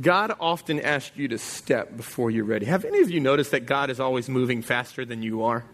[0.00, 2.66] God often asks you to step before you're ready.
[2.66, 5.64] Have any of you noticed that God is always moving faster than you are?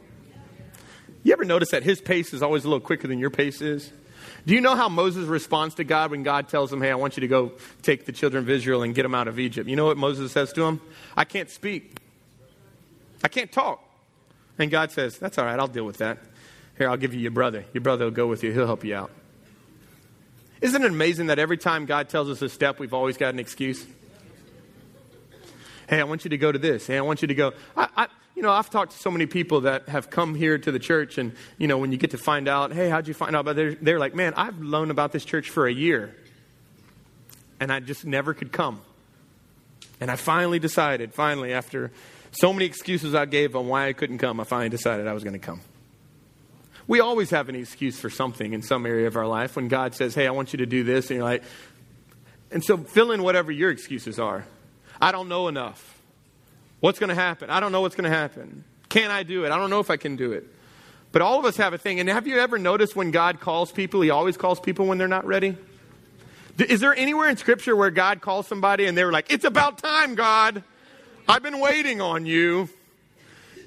[1.22, 3.92] You ever notice that his pace is always a little quicker than your pace is?
[4.46, 7.16] Do you know how Moses responds to God when God tells him, Hey, I want
[7.16, 7.52] you to go
[7.82, 9.68] take the children of Israel and get them out of Egypt?
[9.68, 10.80] You know what Moses says to him?
[11.16, 11.98] I can't speak.
[13.22, 13.82] I can't talk.
[14.58, 16.18] And God says, That's all right, I'll deal with that.
[16.76, 17.64] Here, I'll give you your brother.
[17.72, 19.10] Your brother will go with you, he'll help you out.
[20.60, 23.38] Isn't it amazing that every time God tells us a step, we've always got an
[23.38, 23.84] excuse?
[25.88, 26.86] Hey, I want you to go to this.
[26.86, 27.52] Hey, I want you to go.
[27.76, 30.72] I, I, you know, I've talked to so many people that have come here to
[30.72, 33.36] the church, and, you know, when you get to find out, hey, how'd you find
[33.36, 33.76] out about this?
[33.80, 36.14] They're like, man, I've known about this church for a year,
[37.60, 38.80] and I just never could come.
[40.00, 41.92] And I finally decided, finally, after
[42.32, 45.22] so many excuses I gave on why I couldn't come, I finally decided I was
[45.22, 45.60] going to come.
[46.88, 49.94] We always have an excuse for something in some area of our life when God
[49.94, 51.44] says, hey, I want you to do this, and you're like,
[52.50, 54.44] and so fill in whatever your excuses are.
[55.00, 55.93] I don't know enough.
[56.84, 57.48] What's going to happen?
[57.48, 58.62] I don't know what's going to happen.
[58.90, 59.50] Can I do it?
[59.50, 60.46] I don't know if I can do it.
[61.12, 61.98] But all of us have a thing.
[61.98, 65.08] And have you ever noticed when God calls people, He always calls people when they're
[65.08, 65.56] not ready?
[66.58, 69.78] Is there anywhere in Scripture where God calls somebody and they were like, It's about
[69.78, 70.62] time, God.
[71.26, 72.68] I've been waiting on you.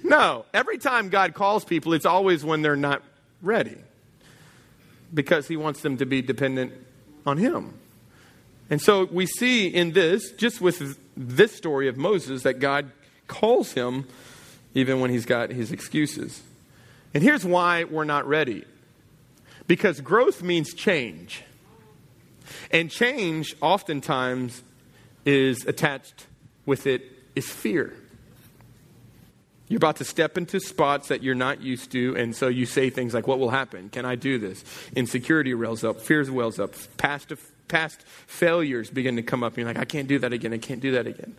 [0.03, 0.45] No.
[0.53, 3.01] Every time God calls people, it's always when they're not
[3.41, 3.77] ready
[5.11, 6.71] because He wants them to be dependent
[7.25, 7.79] on Him.
[8.69, 12.91] And so we see in this, just with this story of Moses, that God
[13.27, 14.07] calls him
[14.73, 16.41] even when he's got his excuses.
[17.13, 18.65] And here's why we're not ready
[19.67, 21.43] because growth means change.
[22.71, 24.61] And change oftentimes
[25.25, 26.25] is attached
[26.65, 27.01] with it
[27.35, 27.93] is fear.
[29.67, 32.89] You're about to step into spots that you're not used to, and so you say
[32.89, 33.89] things like, What will happen?
[33.89, 34.63] Can I do this?
[34.95, 37.33] Insecurity wells up, fears wells up, past,
[37.67, 40.57] past failures begin to come up, and you're like, I can't do that again, I
[40.57, 41.35] can't do that again.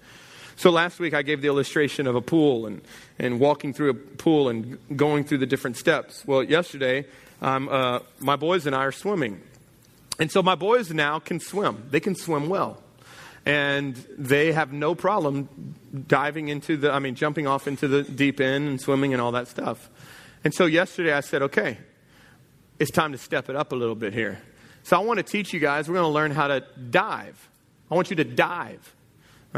[0.58, 2.82] So last week I gave the illustration of a pool and,
[3.16, 6.24] and walking through a pool and going through the different steps.
[6.26, 7.06] Well, yesterday,
[7.40, 9.40] um, uh, my boys and I are swimming.
[10.18, 12.82] And so my boys now can swim, they can swim well
[13.46, 15.76] and they have no problem
[16.08, 19.30] diving into the, I mean, jumping off into the deep end and swimming and all
[19.32, 19.88] that stuff.
[20.42, 21.78] And so yesterday I said, okay,
[22.80, 24.42] it's time to step it up a little bit here.
[24.82, 27.48] So I want to teach you guys, we're going to learn how to dive.
[27.92, 28.92] I want you to dive.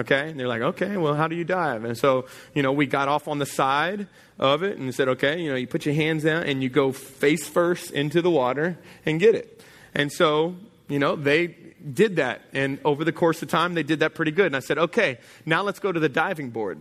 [0.01, 0.31] Okay?
[0.31, 1.85] And they're like, okay, well, how do you dive?
[1.85, 4.07] And so, you know, we got off on the side
[4.39, 6.93] of it and said, okay, you know, you put your hands down and you go
[6.93, 9.63] face first into the water and get it.
[9.95, 10.57] And so,
[10.89, 12.43] you know, they did that.
[12.53, 14.47] And over the course of time, they did that pretty good.
[14.47, 16.79] And I said, okay, now let's go to the diving board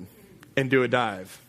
[0.55, 1.41] and do a dive.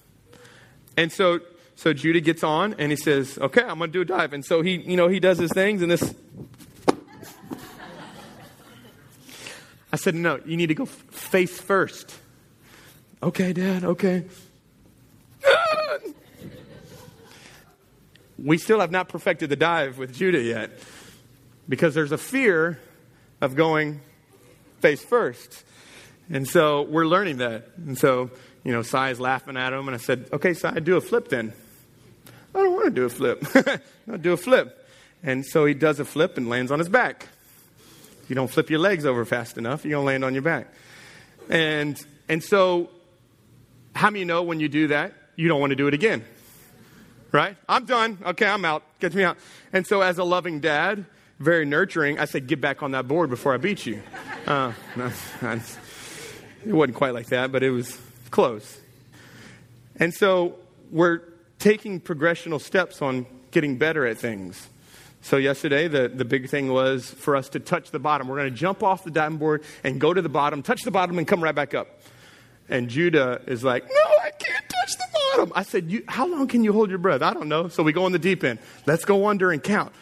[0.97, 1.41] And so,
[1.77, 4.33] so Judah gets on and he says, okay, I'm going to do a dive.
[4.33, 6.15] And so he, you know, he does his things and this.
[9.93, 12.19] I said, no, you need to go face first.
[13.23, 14.25] Okay, Dad, okay.
[18.39, 20.71] we still have not perfected the dive with Judah yet
[21.69, 22.79] because there's a fear
[23.41, 24.01] of going
[24.81, 25.65] face first.
[26.31, 27.69] And so we're learning that.
[27.77, 28.31] And so,
[28.65, 31.53] you know, Sai's laughing at him, and I said, okay, Sai, do a flip then.
[32.55, 33.45] I don't want to do a flip.
[34.21, 34.89] Do a flip.
[35.23, 37.29] And so he does a flip and lands on his back.
[38.31, 40.69] You don't flip your legs over fast enough, you're going to land on your back.
[41.49, 42.89] And, and so,
[43.95, 46.25] how many know when you do that, you don't want to do it again?
[47.33, 47.57] Right?
[47.69, 48.19] I'm done.
[48.25, 48.85] Okay, I'm out.
[49.01, 49.37] Get me out.
[49.73, 51.05] And so, as a loving dad,
[51.41, 54.03] very nurturing, I said, get back on that board before I beat you.
[54.47, 55.61] Uh, it
[56.67, 57.99] wasn't quite like that, but it was
[58.31, 58.79] close.
[59.97, 60.57] And so
[60.91, 61.23] we're
[61.59, 64.69] taking progressional steps on getting better at things.
[65.23, 68.29] So yesterday, the, the big thing was for us to touch the bottom.
[68.29, 70.91] We're going to jump off the diving board and go to the bottom, touch the
[70.91, 72.01] bottom, and come right back up.
[72.69, 75.53] And Judah is like, no, I can't touch the bottom.
[75.55, 77.21] I said, how long can you hold your breath?
[77.21, 77.69] I don't know.
[77.69, 78.61] So we go in the deep end.
[78.87, 79.93] Let's go under and count.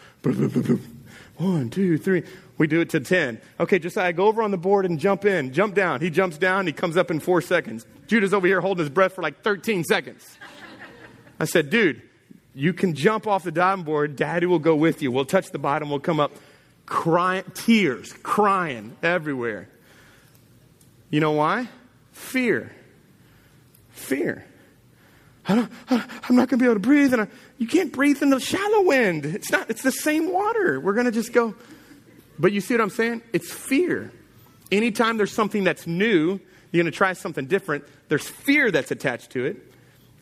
[1.37, 2.23] One, two, three.
[2.57, 3.41] We do it to 10.
[3.59, 5.53] Okay, Josiah, go over on the board and jump in.
[5.53, 6.01] Jump down.
[6.01, 6.67] He jumps down.
[6.67, 7.85] He comes up in four seconds.
[8.07, 10.37] Judah's over here holding his breath for like 13 seconds.
[11.39, 12.01] I said, dude,
[12.59, 14.17] you can jump off the diving board.
[14.17, 15.11] Daddy will go with you.
[15.11, 15.89] We'll touch the bottom.
[15.89, 16.33] We'll come up
[16.85, 19.69] crying, tears, crying everywhere.
[21.09, 21.69] You know why?
[22.11, 22.69] Fear.
[23.91, 24.45] Fear.
[25.47, 27.13] I don't, I'm not going to be able to breathe.
[27.13, 29.25] And I, you can't breathe in the shallow end.
[29.25, 30.81] It's not, it's the same water.
[30.81, 31.55] We're going to just go.
[32.37, 33.21] But you see what I'm saying?
[33.31, 34.11] It's fear.
[34.69, 36.41] Anytime there's something that's new,
[36.71, 39.68] you're going to try something different, there's fear that's attached to it.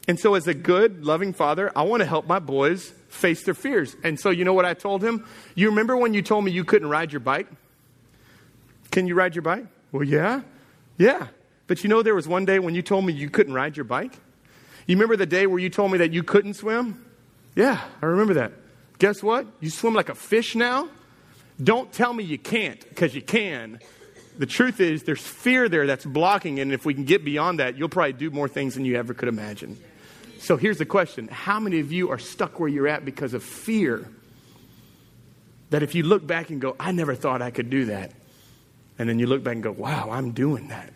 [0.07, 3.53] And so, as a good, loving father, I want to help my boys face their
[3.53, 3.95] fears.
[4.03, 5.25] And so, you know what I told him?
[5.55, 7.47] You remember when you told me you couldn't ride your bike?
[8.91, 9.65] Can you ride your bike?
[9.91, 10.41] Well, yeah.
[10.97, 11.27] Yeah.
[11.67, 13.83] But you know, there was one day when you told me you couldn't ride your
[13.83, 14.13] bike?
[14.85, 17.05] You remember the day where you told me that you couldn't swim?
[17.55, 18.53] Yeah, I remember that.
[18.99, 19.45] Guess what?
[19.59, 20.87] You swim like a fish now?
[21.61, 23.79] Don't tell me you can't, because you can.
[24.37, 27.77] The truth is, there's fear there that's blocking, and if we can get beyond that,
[27.77, 29.77] you'll probably do more things than you ever could imagine.
[30.39, 33.43] So here's the question How many of you are stuck where you're at because of
[33.43, 34.07] fear?
[35.69, 38.11] That if you look back and go, I never thought I could do that.
[38.99, 40.91] And then you look back and go, wow, I'm doing that.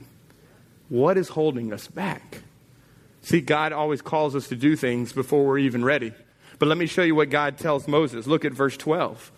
[0.89, 2.39] What is holding us back?
[3.21, 6.13] See, God always calls us to do things before we're even ready.
[6.57, 8.27] But let me show you what God tells Moses.
[8.27, 9.31] Look at verse 12.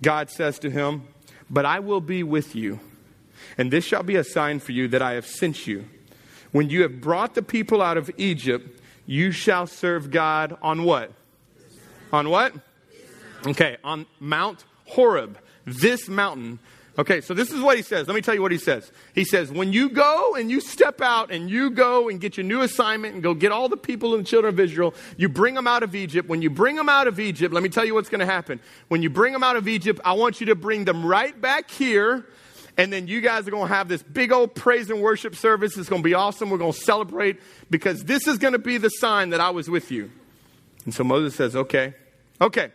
[0.00, 1.04] God says to him,
[1.48, 2.80] But I will be with you,
[3.56, 5.86] and this shall be a sign for you that I have sent you.
[6.50, 11.12] When you have brought the people out of Egypt, you shall serve God on what?
[12.12, 12.54] On what?
[13.46, 16.58] Okay, on Mount Horeb, this mountain
[16.98, 18.06] Okay, so this is what he says.
[18.06, 18.92] Let me tell you what he says.
[19.14, 22.44] He says, when you go and you step out and you go and get your
[22.44, 25.54] new assignment and go get all the people and the children of Israel, you bring
[25.54, 26.28] them out of Egypt.
[26.28, 28.60] When you bring them out of Egypt, let me tell you what's going to happen.
[28.88, 31.70] When you bring them out of Egypt, I want you to bring them right back
[31.70, 32.26] here.
[32.78, 35.76] And then you guys are going to have this big old praise and worship service.
[35.76, 36.48] It's going to be awesome.
[36.48, 39.68] We're going to celebrate because this is going to be the sign that I was
[39.68, 40.10] with you.
[40.84, 41.94] And so Moses says, okay,
[42.40, 42.72] okay.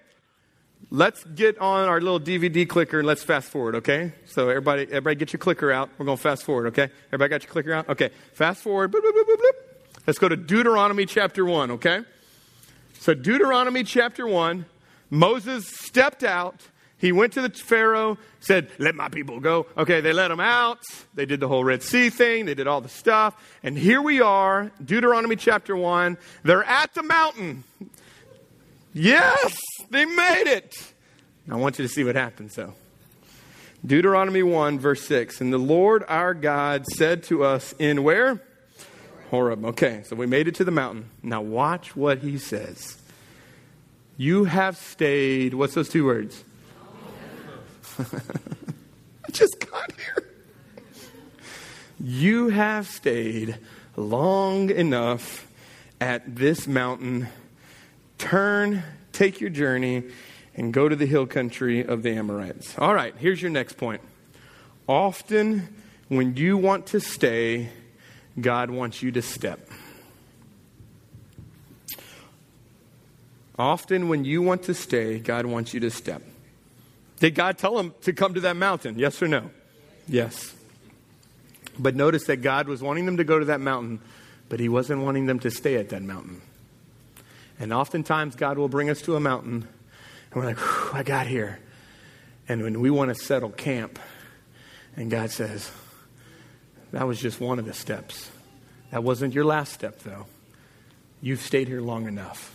[0.92, 4.14] Let's get on our little DVD clicker and let's fast forward, okay?
[4.26, 5.90] So everybody, everybody get your clicker out.
[5.98, 6.90] We're going to fast forward, okay?
[7.08, 7.90] Everybody got your clicker out?
[7.90, 8.12] Okay.
[8.34, 8.94] Fast forward.
[10.06, 12.02] Let's go to Deuteronomy chapter 1, okay?
[13.00, 14.66] So Deuteronomy chapter 1,
[15.10, 16.62] Moses stepped out
[17.00, 19.68] He went to the Pharaoh, said, Let my people go.
[19.78, 20.80] Okay, they let him out.
[21.14, 22.46] They did the whole Red Sea thing.
[22.46, 23.36] They did all the stuff.
[23.62, 26.18] And here we are, Deuteronomy chapter 1.
[26.44, 27.64] They're at the mountain.
[28.94, 29.56] Yes,
[29.92, 30.94] they made it.
[31.50, 32.74] I want you to see what happens, though.
[33.86, 35.40] Deuteronomy 1, verse 6.
[35.40, 38.42] And the Lord our God said to us in where?
[39.30, 39.66] Horeb.
[39.66, 41.10] Okay, so we made it to the mountain.
[41.22, 42.98] Now watch what he says.
[44.18, 46.44] You have stayed, what's those two words?
[49.28, 50.30] I just got here.
[52.00, 53.58] You have stayed
[53.96, 55.48] long enough
[56.00, 57.28] at this mountain.
[58.20, 58.84] Turn,
[59.14, 60.04] take your journey,
[60.56, 62.78] and go to the hill country of the Amorites.
[62.78, 64.02] All right, here's your next point.
[64.88, 65.68] Often,
[66.08, 67.70] when you want to stay,
[68.40, 69.68] God wants you to step.
[73.58, 76.22] Often, when you want to stay, God wants you to step.
[77.19, 78.97] Did God tell him to come to that mountain?
[78.99, 79.49] Yes or no?
[80.08, 80.53] Yes.
[81.80, 83.99] But notice that God was wanting them to go to that mountain,
[84.49, 86.41] but He wasn't wanting them to stay at that mountain.
[87.60, 89.67] And oftentimes, God will bring us to a mountain,
[90.32, 91.60] and we're like, I got here.
[92.47, 93.99] And when we want to settle camp,
[94.95, 95.71] and God says,
[96.91, 98.30] That was just one of the steps.
[98.91, 100.25] That wasn't your last step, though.
[101.21, 102.53] You've stayed here long enough.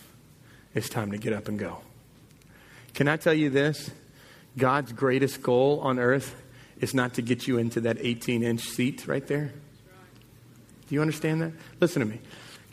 [0.75, 1.83] It's time to get up and go.
[2.95, 3.91] Can I tell you this?
[4.57, 6.35] God's greatest goal on earth
[6.81, 9.53] is not to get you into that 18 inch seat right there.
[10.89, 11.53] Do you understand that?
[11.81, 12.21] Listen to me.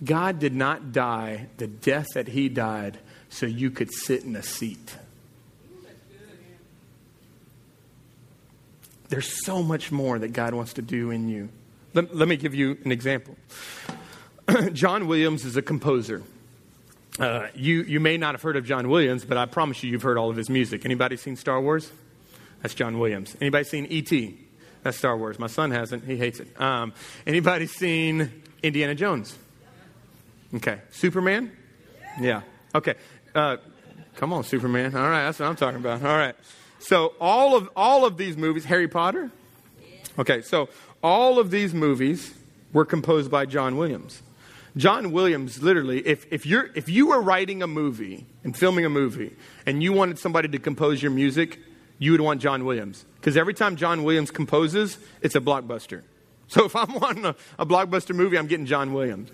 [0.04, 2.98] God did not die the death that he died
[3.30, 4.96] so you could sit in a seat.
[9.10, 11.50] There's so much more that God wants to do in you.
[11.94, 13.36] Let, let me give you an example.
[14.74, 16.22] John Williams is a composer.
[17.20, 20.04] Uh, you, you may not have heard of John Williams, but I promise you, you've
[20.04, 20.86] heard all of his music.
[20.86, 21.92] Anybody seen Star Wars?
[22.62, 23.36] That's John Williams.
[23.42, 24.38] Anybody seen E.T.?
[24.84, 25.38] That's Star Wars.
[25.38, 26.06] My son hasn't.
[26.06, 26.60] He hates it.
[26.60, 26.94] Um,
[27.28, 28.32] anybody seen
[28.64, 29.38] Indiana Jones?
[30.56, 30.80] Okay.
[30.92, 31.52] Superman?
[32.20, 32.42] Yeah.
[32.74, 32.96] Okay.
[33.36, 33.58] Uh,
[34.16, 34.96] come on, Superman.
[34.96, 36.04] All right, that's what I'm talking about.
[36.04, 36.36] All right.
[36.80, 39.32] So all of all of these movies, Harry Potter.
[40.18, 40.42] Okay.
[40.42, 40.70] So
[41.04, 42.34] all of these movies
[42.72, 44.22] were composed by John Williams.
[44.78, 48.90] John Williams, literally, if, if, you're, if you were writing a movie and filming a
[48.90, 51.60] movie and you wanted somebody to compose your music,
[51.98, 53.06] you would want John Williams.
[53.16, 56.04] Because every time John Williams composes, it's a blockbuster.
[56.50, 59.30] So if I'm wanting a, a blockbuster movie, I'm getting John Williams.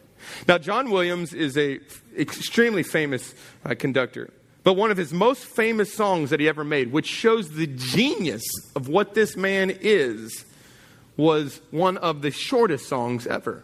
[0.50, 1.80] Now, John Williams is a
[2.17, 4.34] extremely famous uh, conductor.
[4.65, 8.43] But one of his most famous songs that he ever made, which shows the genius
[8.76, 10.43] of what this man is,
[11.15, 13.63] was one of the shortest songs ever.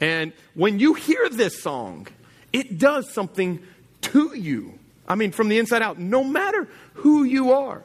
[0.00, 2.06] And when you hear this song,
[2.52, 3.62] it does something
[4.02, 4.78] to you.
[5.06, 7.82] I mean, from the inside out, no matter who you are.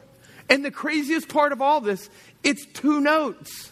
[0.48, 2.10] And the craziest part of all this,
[2.42, 3.70] it's two notes.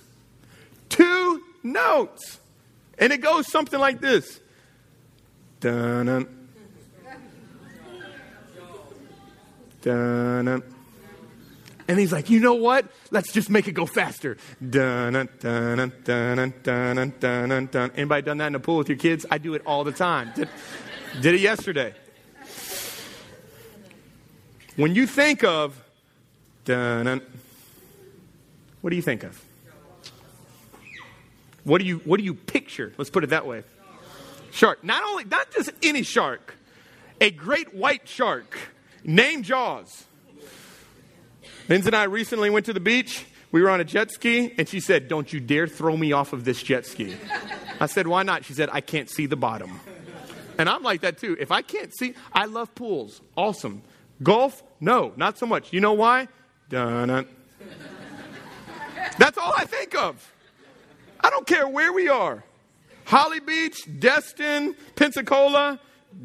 [0.88, 2.38] Two notes.
[2.98, 4.40] And it goes something like this.
[5.61, 6.27] Dun-dun.
[9.83, 10.62] Dun-dun.
[11.88, 12.85] And he's like, you know what?
[13.11, 14.37] Let's just make it go faster.
[14.61, 15.92] Dun, dun, dun,
[16.62, 19.24] dun, dun, dun, Anybody done that in the pool with your kids?
[19.31, 20.31] I do it all the time.
[20.37, 20.51] Did,
[21.22, 21.94] did it yesterday.
[24.77, 25.83] When you think of
[26.66, 27.22] dun,
[28.83, 29.42] what do you think of?
[31.64, 32.92] What do you what do you picture?
[32.96, 33.64] Let's put it that way.
[34.53, 34.85] Shark.
[34.85, 36.55] Not only not just any shark,
[37.20, 38.57] a great white shark
[39.05, 40.05] named Jaws.
[41.68, 43.26] Linz and I recently went to the beach.
[43.52, 46.33] We were on a jet ski, and she said, Don't you dare throw me off
[46.33, 47.16] of this jet ski.
[47.81, 48.44] I said, Why not?
[48.44, 49.81] She said, I can't see the bottom.
[50.59, 51.37] And I'm like that too.
[51.38, 53.20] If I can't see, I love pools.
[53.37, 53.83] Awesome.
[54.22, 54.62] Golf?
[54.81, 55.72] No, not so much.
[55.72, 56.28] You know why?
[56.68, 57.26] Dun
[59.18, 60.33] That's all I think of.
[61.20, 62.44] I don't care where we are.
[63.04, 65.81] Holly Beach, Destin, Pensacola,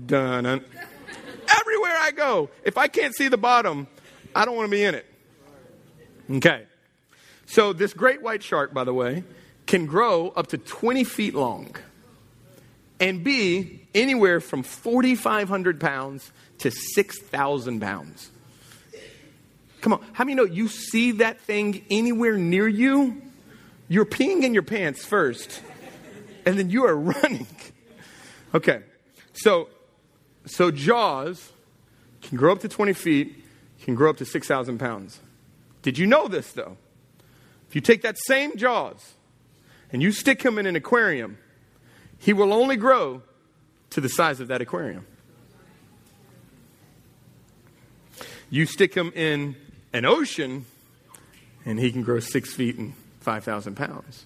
[0.05, 3.87] dun Everywhere I go, if I can't see the bottom,
[4.35, 5.05] I don't want to be in it.
[6.29, 6.65] Okay.
[7.45, 9.23] So, this great white shark, by the way,
[9.65, 11.75] can grow up to 20 feet long
[12.99, 18.31] and be anywhere from 4,500 pounds to 6,000 pounds.
[19.81, 23.21] Come on, how many know you see that thing anywhere near you?
[23.89, 25.61] You're peeing in your pants first,
[26.45, 27.47] and then you are running.
[28.55, 28.81] Okay,
[29.33, 29.67] so
[30.45, 31.51] so Jaws
[32.21, 33.43] can grow up to 20 feet,
[33.81, 35.19] can grow up to 6,000 pounds.
[35.83, 36.77] Did you know this, though?
[37.69, 39.13] If you take that same Jaws
[39.91, 41.37] and you stick him in an aquarium,
[42.17, 43.21] he will only grow
[43.91, 45.05] to the size of that aquarium.
[48.49, 49.55] You stick him in
[49.93, 50.65] an ocean
[51.65, 54.25] and he can grow six feet and 5,000 pounds.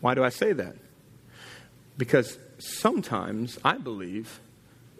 [0.00, 0.76] Why do I say that?
[1.96, 4.40] Because sometimes I believe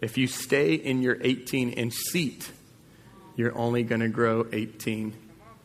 [0.01, 2.51] if you stay in your 18 inch seat,
[3.35, 5.13] you're only going to grow 18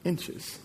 [0.05, 0.59] inches.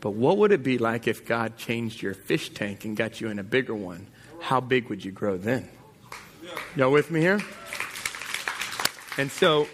[0.00, 3.28] But what would it be like if God changed your fish tank and got you
[3.28, 4.06] in a bigger one?
[4.40, 5.68] How big would you grow then?
[6.74, 7.40] Y'all with me here?
[9.18, 9.68] And so,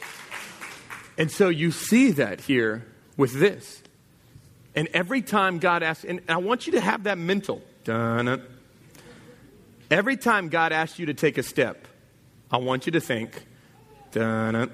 [1.16, 2.84] and so you see that here
[3.16, 3.82] with this.
[4.74, 7.62] And every time God asks, and I want you to have that mental.
[7.84, 8.42] Dun-dun.
[9.90, 11.86] Every time God asks you to take a step,
[12.50, 13.46] I want you to think,
[14.10, 14.72] dun-dun.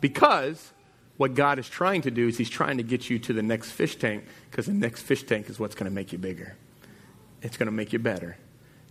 [0.00, 0.72] Because
[1.16, 3.72] what God is trying to do is He's trying to get you to the next
[3.72, 6.56] fish tank because the next fish tank is what's going to make you bigger.
[7.42, 8.36] It's going to make you better.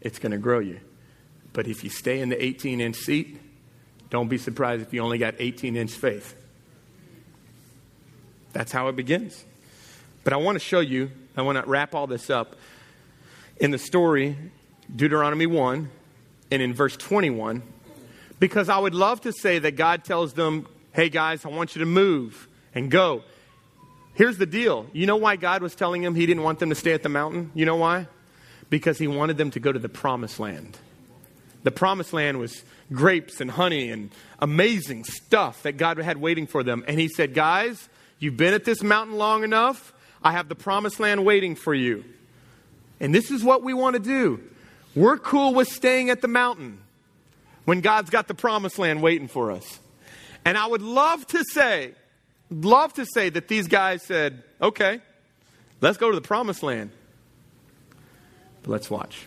[0.02, 0.80] It's going to grow you.
[1.54, 3.40] But if you stay in the 18 inch seat,
[4.10, 6.36] don't be surprised if you only got 18 inch faith.
[8.54, 9.46] That's how it begins.
[10.24, 12.56] But I want to show you, I want to wrap all this up
[13.60, 14.38] in the story,
[14.96, 15.90] Deuteronomy 1,
[16.52, 17.62] and in verse 21,
[18.40, 21.80] because I would love to say that God tells them, hey guys, I want you
[21.80, 23.24] to move and go.
[24.14, 24.88] Here's the deal.
[24.92, 27.10] You know why God was telling him he didn't want them to stay at the
[27.10, 27.52] mountain?
[27.54, 28.08] You know why?
[28.70, 30.78] Because he wanted them to go to the promised land.
[31.64, 36.64] The promised land was grapes and honey and amazing stuff that God had waiting for
[36.64, 36.84] them.
[36.88, 39.94] And he said, Guys, you've been at this mountain long enough.
[40.24, 42.04] I have the promised land waiting for you.
[43.00, 44.42] And this is what we want to do.
[44.96, 46.80] We're cool with staying at the mountain
[47.66, 49.80] when God's got the promised land waiting for us.
[50.46, 51.94] And I would love to say,
[52.50, 55.02] love to say that these guys said, okay,
[55.82, 56.92] let's go to the promised land.
[58.64, 59.26] But let's watch.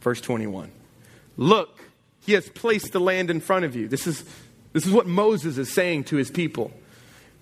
[0.00, 0.70] Verse 21.
[1.36, 1.80] Look,
[2.24, 3.88] he has placed the land in front of you.
[3.88, 4.24] This is,
[4.72, 6.72] this is what Moses is saying to his people.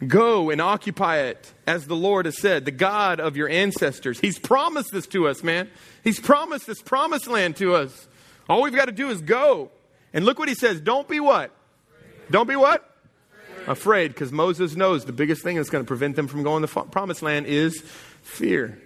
[0.06, 4.20] Go and occupy it, as the Lord has said, the God of your ancestors.
[4.20, 5.70] He's promised this to us, man.
[6.04, 8.06] He's promised this promised land to us.
[8.48, 9.70] All we've got to do is go.
[10.12, 10.80] And look what he says.
[10.80, 11.50] Don't be what?
[12.30, 12.95] Don't be what?
[13.66, 16.72] Afraid, because Moses knows the biggest thing that's going to prevent them from going to
[16.72, 17.80] the promised land is
[18.22, 18.80] fear.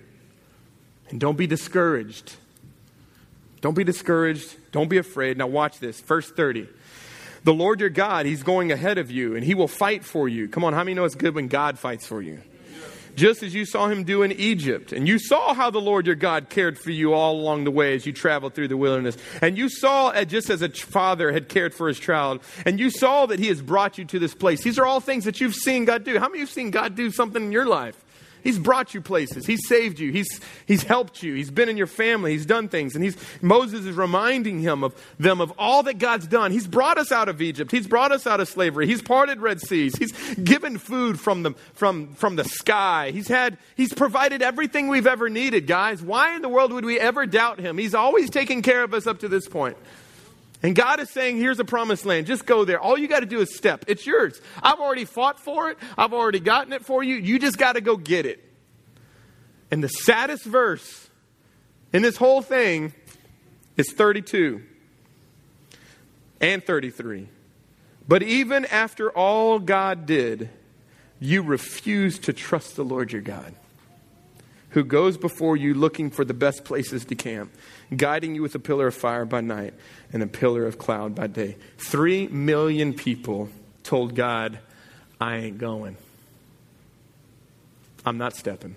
[1.11, 2.35] And don't be discouraged.
[3.61, 4.57] Don't be discouraged.
[4.73, 5.37] Don't be afraid.
[5.37, 6.01] Now, watch this.
[6.01, 6.69] Verse 30.
[7.45, 10.49] The Lord your God, He's going ahead of you and He will fight for you.
[10.49, 12.41] Come on, how many know it's good when God fights for you?
[13.17, 14.93] Just as you saw Him do in Egypt.
[14.93, 17.95] And you saw how the Lord your God cared for you all along the way
[17.95, 19.17] as you traveled through the wilderness.
[19.41, 23.27] And you saw, just as a father had cared for his child, and you saw
[23.27, 24.63] that He has brought you to this place.
[24.63, 26.19] These are all things that you've seen God do.
[26.19, 28.03] How many of you have seen God do something in your life?
[28.43, 29.47] He's brought you places.
[29.47, 30.13] He's saved you.
[30.13, 31.35] He's, he's helped you.
[31.35, 32.33] He's been in your family.
[32.33, 32.95] He's done things.
[32.95, 36.53] And he's, Moses is reminding him of them of all that God's done.
[36.53, 37.71] He's brought us out of Egypt.
[37.71, 38.87] He's brought us out of slavery.
[38.87, 39.97] He's parted Red Seas.
[39.97, 43.11] He's given food from the, from, from the sky.
[43.13, 46.03] He's had, he's provided everything we've ever needed, guys.
[46.03, 47.79] Why in the world would we ever doubt him?
[47.79, 49.77] He's always taken care of us up to this point.
[50.63, 52.27] And God is saying, here's a promised land.
[52.27, 52.79] Just go there.
[52.79, 53.85] All you got to do is step.
[53.89, 54.41] It's yours.
[54.63, 55.79] I've already fought for it.
[55.97, 57.17] I've already gotten it for you.
[57.17, 58.45] You just got to go get it.
[59.71, 61.09] And the saddest verse
[61.93, 62.93] in this whole thing
[63.77, 64.63] is 32
[66.41, 67.29] and 33.
[68.07, 70.51] But even after all God did,
[71.21, 73.55] you refuse to trust the Lord your God,
[74.71, 77.53] who goes before you looking for the best places to camp,
[77.97, 79.75] guiding you with a pillar of fire by night
[80.13, 81.57] and a pillar of cloud by day.
[81.79, 83.49] Three million people
[83.83, 84.59] told God,
[85.21, 85.97] I ain't going.
[88.05, 88.77] I'm not stepping.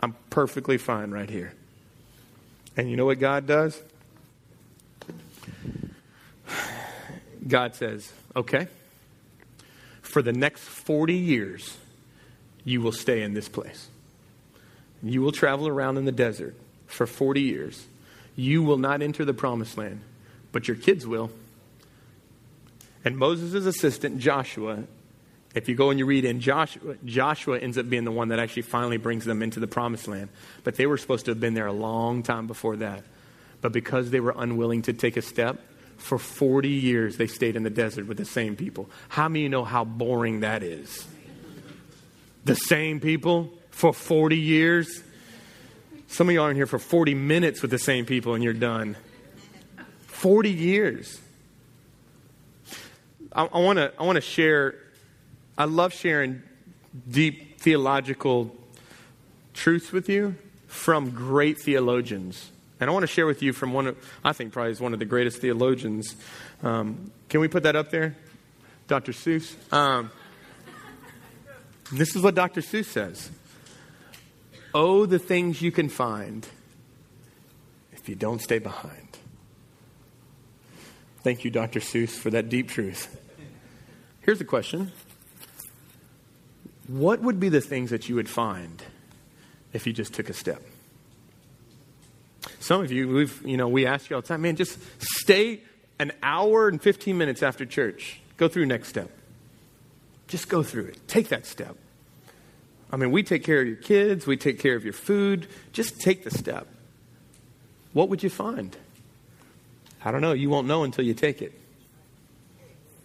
[0.00, 1.54] I'm perfectly fine right here.
[2.76, 3.80] And you know what God does?
[7.46, 8.68] God says, okay,
[10.02, 11.76] for the next 40 years,
[12.64, 13.88] you will stay in this place.
[15.02, 16.56] You will travel around in the desert
[16.86, 17.86] for 40 years.
[18.36, 20.00] You will not enter the promised land
[20.56, 21.30] but your kids will.
[23.04, 24.84] And Moses' assistant, Joshua,
[25.54, 28.38] if you go and you read in Joshua, Joshua ends up being the one that
[28.38, 30.30] actually finally brings them into the promised land.
[30.64, 33.04] But they were supposed to have been there a long time before that.
[33.60, 35.60] But because they were unwilling to take a step,
[35.98, 38.88] for 40 years they stayed in the desert with the same people.
[39.10, 41.06] How many of you know how boring that is?
[42.46, 45.02] The same people for 40 years?
[46.08, 48.52] Some of y'all are in here for 40 minutes with the same people and you're
[48.52, 48.96] done.
[50.06, 51.20] 40 years.
[53.32, 54.76] I, want to I wanna share,
[55.58, 56.42] I love sharing
[57.08, 58.56] deep theological
[59.52, 60.36] truths with you
[60.68, 62.50] from great theologians.
[62.80, 64.92] And I want to share with you from one of, I think probably is one
[64.92, 66.14] of the greatest theologians.
[66.62, 68.14] Um, can we put that up there?
[68.86, 69.12] Dr.
[69.12, 69.54] Seuss?
[69.72, 70.10] Um,
[71.92, 72.60] this is what Dr.
[72.60, 73.30] Seuss says
[74.78, 76.46] Oh, the things you can find
[77.92, 79.16] if you don't stay behind.
[81.22, 81.80] Thank you, Dr.
[81.80, 83.18] Seuss, for that deep truth.
[84.20, 84.92] Here's the question
[86.88, 88.82] What would be the things that you would find
[89.72, 90.62] if you just took a step?
[92.60, 95.62] Some of you, we've, you know, we ask you all the time, man, just stay
[95.98, 98.20] an hour and 15 minutes after church.
[98.36, 99.10] Go through next step.
[100.28, 101.08] Just go through it.
[101.08, 101.78] Take that step.
[102.90, 105.48] I mean, we take care of your kids, we take care of your food.
[105.72, 106.66] Just take the step.
[107.92, 108.76] What would you find?
[110.04, 110.32] I don't know.
[110.32, 111.52] You won't know until you take it.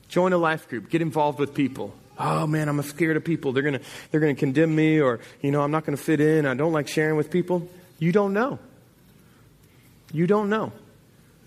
[0.07, 0.89] Join a life group.
[0.89, 1.95] Get involved with people.
[2.19, 3.53] Oh man, I'm scared of people.
[3.53, 3.79] They're gonna
[4.11, 6.45] they're gonna condemn me, or you know, I'm not gonna fit in.
[6.45, 7.67] I don't like sharing with people.
[7.97, 8.59] You don't know.
[10.13, 10.71] You don't know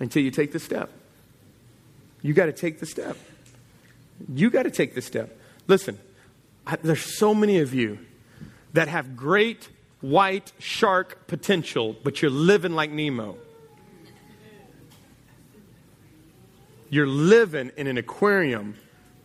[0.00, 0.90] until you take the step.
[2.22, 3.16] You got to take the step.
[4.32, 5.38] You got to take the step.
[5.66, 5.98] Listen,
[6.66, 7.98] I, there's so many of you
[8.74, 9.68] that have great
[10.00, 13.38] white shark potential, but you're living like Nemo.
[16.90, 18.76] You're living in an aquarium,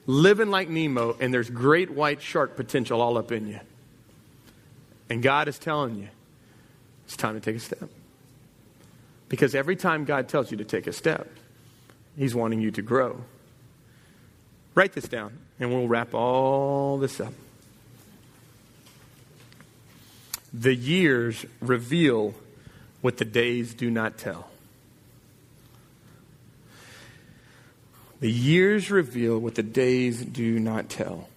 [0.07, 3.59] living like Nemo, and there's great white shark potential all up in you.
[5.09, 6.07] And God is telling you,
[7.05, 7.89] it's time to take a step.
[9.27, 11.27] Because every time God tells you to take a step,
[12.15, 13.21] He's wanting you to grow.
[14.75, 17.33] Write this down, and we'll wrap all this up.
[20.53, 22.33] The years reveal
[23.01, 24.49] what the days do not tell.
[28.19, 31.29] The years reveal what the days do not tell.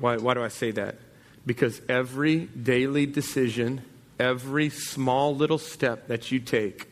[0.00, 0.96] Why, why do I say that?
[1.44, 3.82] Because every daily decision,
[4.18, 6.88] every small little step that you take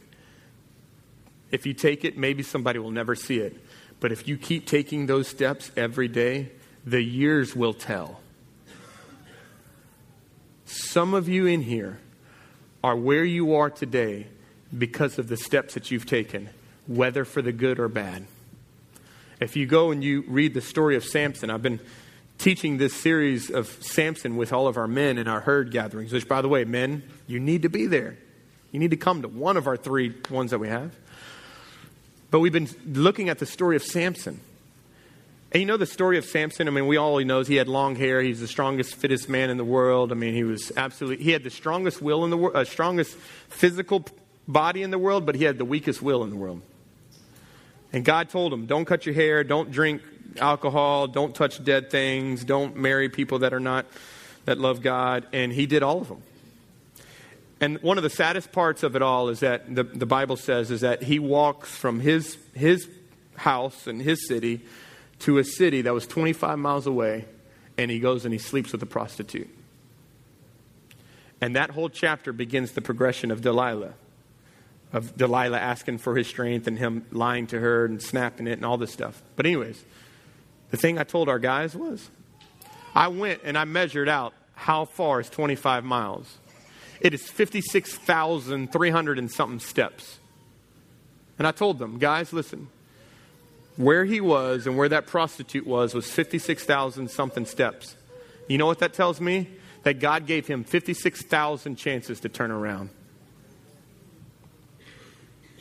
[1.50, 3.56] if you take it, maybe somebody will never see it.
[3.98, 6.52] But if you keep taking those steps every day,
[6.86, 8.20] the years will tell.
[10.72, 11.98] Some of you in here
[12.84, 14.28] are where you are today
[14.76, 16.48] because of the steps that you've taken,
[16.86, 18.24] whether for the good or bad.
[19.40, 21.80] If you go and you read the story of Samson, I've been
[22.38, 26.28] teaching this series of Samson with all of our men in our herd gatherings, which,
[26.28, 28.16] by the way, men, you need to be there.
[28.70, 30.94] You need to come to one of our three ones that we have.
[32.30, 34.40] But we've been looking at the story of Samson.
[35.52, 36.68] And you know the story of Samson?
[36.68, 38.22] I mean, we all knows he had long hair.
[38.22, 40.12] He's the strongest, fittest man in the world.
[40.12, 43.16] I mean, he was absolutely, he had the strongest will in the world, uh, strongest
[43.48, 44.04] physical
[44.46, 46.62] body in the world, but he had the weakest will in the world.
[47.92, 50.02] And God told him, don't cut your hair, don't drink
[50.38, 53.86] alcohol, don't touch dead things, don't marry people that are not,
[54.44, 55.26] that love God.
[55.32, 56.22] And he did all of them.
[57.60, 60.70] And one of the saddest parts of it all is that the, the Bible says
[60.70, 62.88] is that he walks from his, his
[63.34, 64.60] house and his city
[65.20, 67.26] to a city that was 25 miles away,
[67.78, 69.48] and he goes and he sleeps with a prostitute.
[71.40, 73.94] And that whole chapter begins the progression of Delilah,
[74.92, 78.64] of Delilah asking for his strength and him lying to her and snapping it and
[78.64, 79.22] all this stuff.
[79.36, 79.82] But, anyways,
[80.70, 82.10] the thing I told our guys was
[82.94, 86.38] I went and I measured out how far is 25 miles.
[87.00, 90.18] It is 56,300 and something steps.
[91.38, 92.68] And I told them, guys, listen,
[93.80, 97.96] where he was and where that prostitute was was 56,000 something steps.
[98.46, 99.48] You know what that tells me?
[99.84, 102.90] That God gave him 56,000 chances to turn around.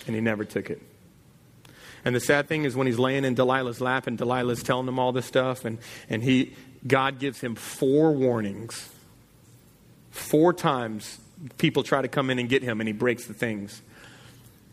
[0.05, 0.81] And he never took it.
[2.03, 4.99] And the sad thing is when he's laying in Delilah's lap and Delilah's telling him
[4.99, 5.77] all this stuff, and,
[6.09, 6.55] and he,
[6.85, 8.89] God gives him four warnings.
[10.11, 11.19] Four times
[11.57, 13.81] people try to come in and get him, and he breaks the things.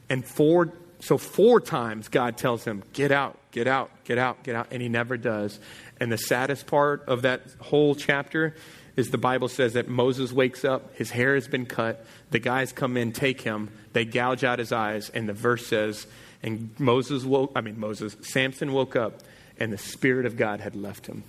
[0.09, 4.57] And four, so four times God tells him, Get out, get out, get out, get
[4.57, 5.59] out, and he never does.
[6.01, 8.55] And the saddest part of that whole chapter
[8.97, 12.73] is the Bible says that Moses wakes up, his hair has been cut, the guys
[12.73, 16.07] come in, take him, they gouge out his eyes, and the verse says,
[16.43, 19.21] and Moses woke, I mean, Moses, Samson woke up,
[19.59, 21.25] and the Spirit of God had left him.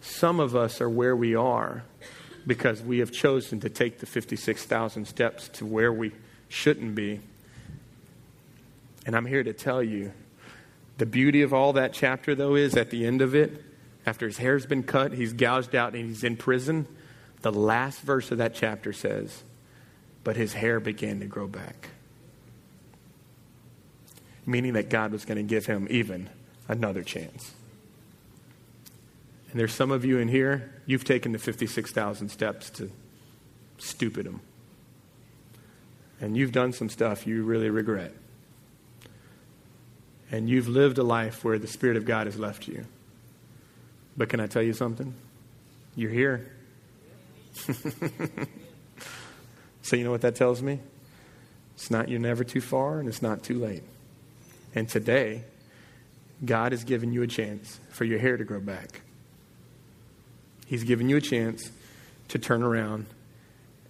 [0.00, 1.84] Some of us are where we are
[2.46, 6.12] because we have chosen to take the 56,000 steps to where we
[6.52, 7.20] shouldn't be.
[9.06, 10.12] And I'm here to tell you
[10.98, 13.64] the beauty of all that chapter, though, is at the end of it,
[14.04, 16.86] after his hair's been cut, he's gouged out, and he's in prison.
[17.40, 19.42] The last verse of that chapter says,
[20.22, 21.88] But his hair began to grow back.
[24.44, 26.28] Meaning that God was going to give him even
[26.68, 27.52] another chance.
[29.50, 32.90] And there's some of you in here, you've taken the 56,000 steps to
[33.78, 34.40] stupid them.
[36.22, 38.14] And you've done some stuff you really regret.
[40.30, 42.86] And you've lived a life where the Spirit of God has left you.
[44.16, 45.14] But can I tell you something?
[45.96, 46.52] You're here.
[49.82, 50.78] so, you know what that tells me?
[51.74, 53.82] It's not you're never too far and it's not too late.
[54.76, 55.42] And today,
[56.44, 59.00] God has given you a chance for your hair to grow back.
[60.66, 61.72] He's given you a chance
[62.28, 63.06] to turn around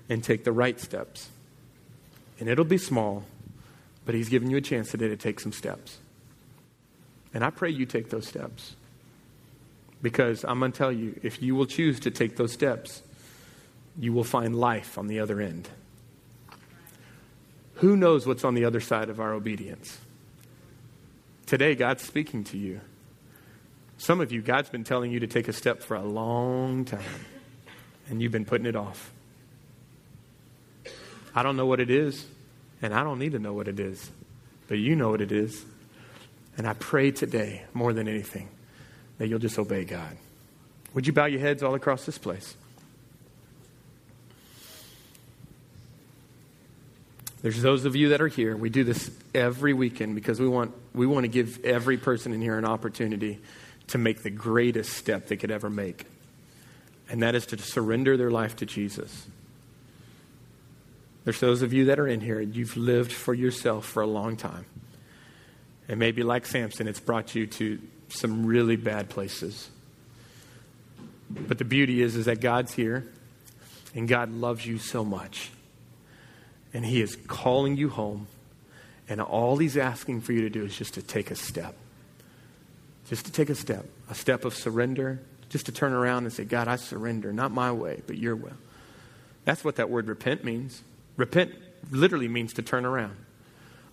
[0.09, 1.28] and take the right steps.
[2.43, 3.22] And it'll be small,
[4.05, 5.99] but He's given you a chance today to take some steps.
[7.32, 8.74] And I pray you take those steps.
[10.03, 13.01] Because I'm going to tell you, if you will choose to take those steps,
[13.97, 15.68] you will find life on the other end.
[17.74, 19.99] Who knows what's on the other side of our obedience?
[21.47, 22.80] Today, God's speaking to you.
[23.99, 27.24] Some of you, God's been telling you to take a step for a long time,
[28.09, 29.12] and you've been putting it off.
[31.35, 32.26] I don't know what it is,
[32.80, 34.11] and I don't need to know what it is,
[34.68, 35.64] but you know what it is.
[36.57, 38.49] And I pray today, more than anything,
[39.18, 40.16] that you'll just obey God.
[40.95, 42.55] Would you bow your heads all across this place?
[47.41, 48.57] There's those of you that are here.
[48.57, 52.41] We do this every weekend because we want, we want to give every person in
[52.41, 53.41] here an opportunity
[53.89, 56.07] to make the greatest step they could ever make.
[57.11, 59.26] And that is to surrender their life to Jesus.
[61.25, 64.07] There's those of you that are in here, and you've lived for yourself for a
[64.07, 64.66] long time.
[65.89, 69.70] And maybe like Samson, it's brought you to some really bad places.
[71.31, 73.07] But the beauty is, is that God's here
[73.95, 75.51] and God loves you so much.
[76.75, 78.27] And He is calling you home.
[79.09, 81.75] And all He's asking for you to do is just to take a step.
[83.09, 86.45] Just to take a step, a step of surrender, just to turn around and say,
[86.45, 88.57] God, I surrender, not my way, but your will.
[89.45, 90.83] That's what that word repent means.
[91.17, 91.55] Repent
[91.91, 93.17] literally means to turn around.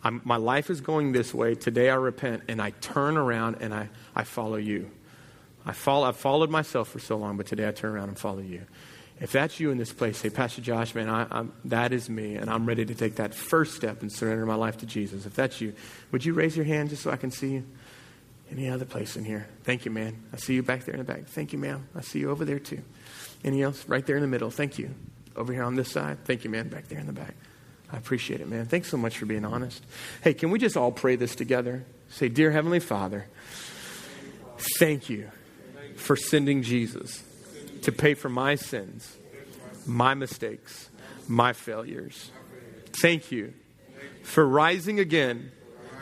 [0.04, 1.56] I'm, my life is going this way.
[1.56, 4.90] Today I repent and I turn around and I, I follow you.
[5.66, 8.40] I follow, I've followed myself for so long, but today I turn around and follow
[8.40, 8.66] you.
[9.20, 12.50] If that's you in this place, say, Pastor Josh, man, I, that is me, and
[12.50, 15.26] I'm ready to take that first step and surrender my life to Jesus.
[15.26, 15.74] If that's you,
[16.14, 17.66] would you raise your hand just so I can see you?
[18.50, 19.48] Any other place in here?
[19.64, 20.24] Thank you, man.
[20.34, 21.26] I see you back there in the back.
[21.26, 21.90] Thank you, ma'am.
[21.94, 22.82] I see you over there too.
[23.44, 23.88] Any else?
[23.90, 24.50] Right there in the middle.
[24.50, 24.96] Thank you.
[25.36, 26.24] Over here on this side.
[26.26, 26.70] Thank you, man.
[26.70, 27.36] Back there in the back.
[27.92, 28.66] I appreciate it, man.
[28.66, 29.84] Thanks so much for being honest.
[30.24, 31.86] Hey, can we just all pray this together?
[32.10, 33.26] Say, Dear Heavenly Father,
[34.80, 35.32] thank you
[35.96, 37.24] for sending Jesus
[37.82, 39.18] to pay for my sins,
[39.86, 40.90] my mistakes,
[41.28, 42.32] my failures.
[43.02, 43.54] Thank you
[44.24, 45.52] for rising again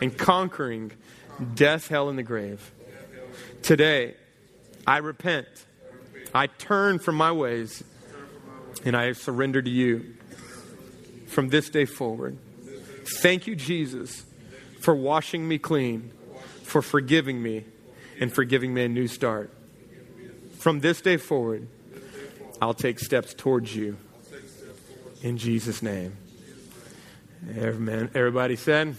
[0.02, 0.92] and conquering
[1.56, 2.72] death, hell, and the grave.
[3.62, 4.16] Today,
[4.86, 5.48] I repent.
[6.34, 7.84] I turn from my ways
[8.86, 10.16] and I surrender to you
[11.28, 12.38] from this day forward.
[13.22, 14.26] Thank you, Jesus,
[14.80, 16.12] for washing me clean,
[16.64, 17.66] for forgiving me,
[18.20, 19.52] and for giving me a new start.
[20.58, 21.68] From this day forward,
[22.62, 23.98] I'll take steps towards you.
[25.22, 26.18] In Jesus' name.
[27.58, 28.10] Amen.
[28.14, 28.96] Everybody said,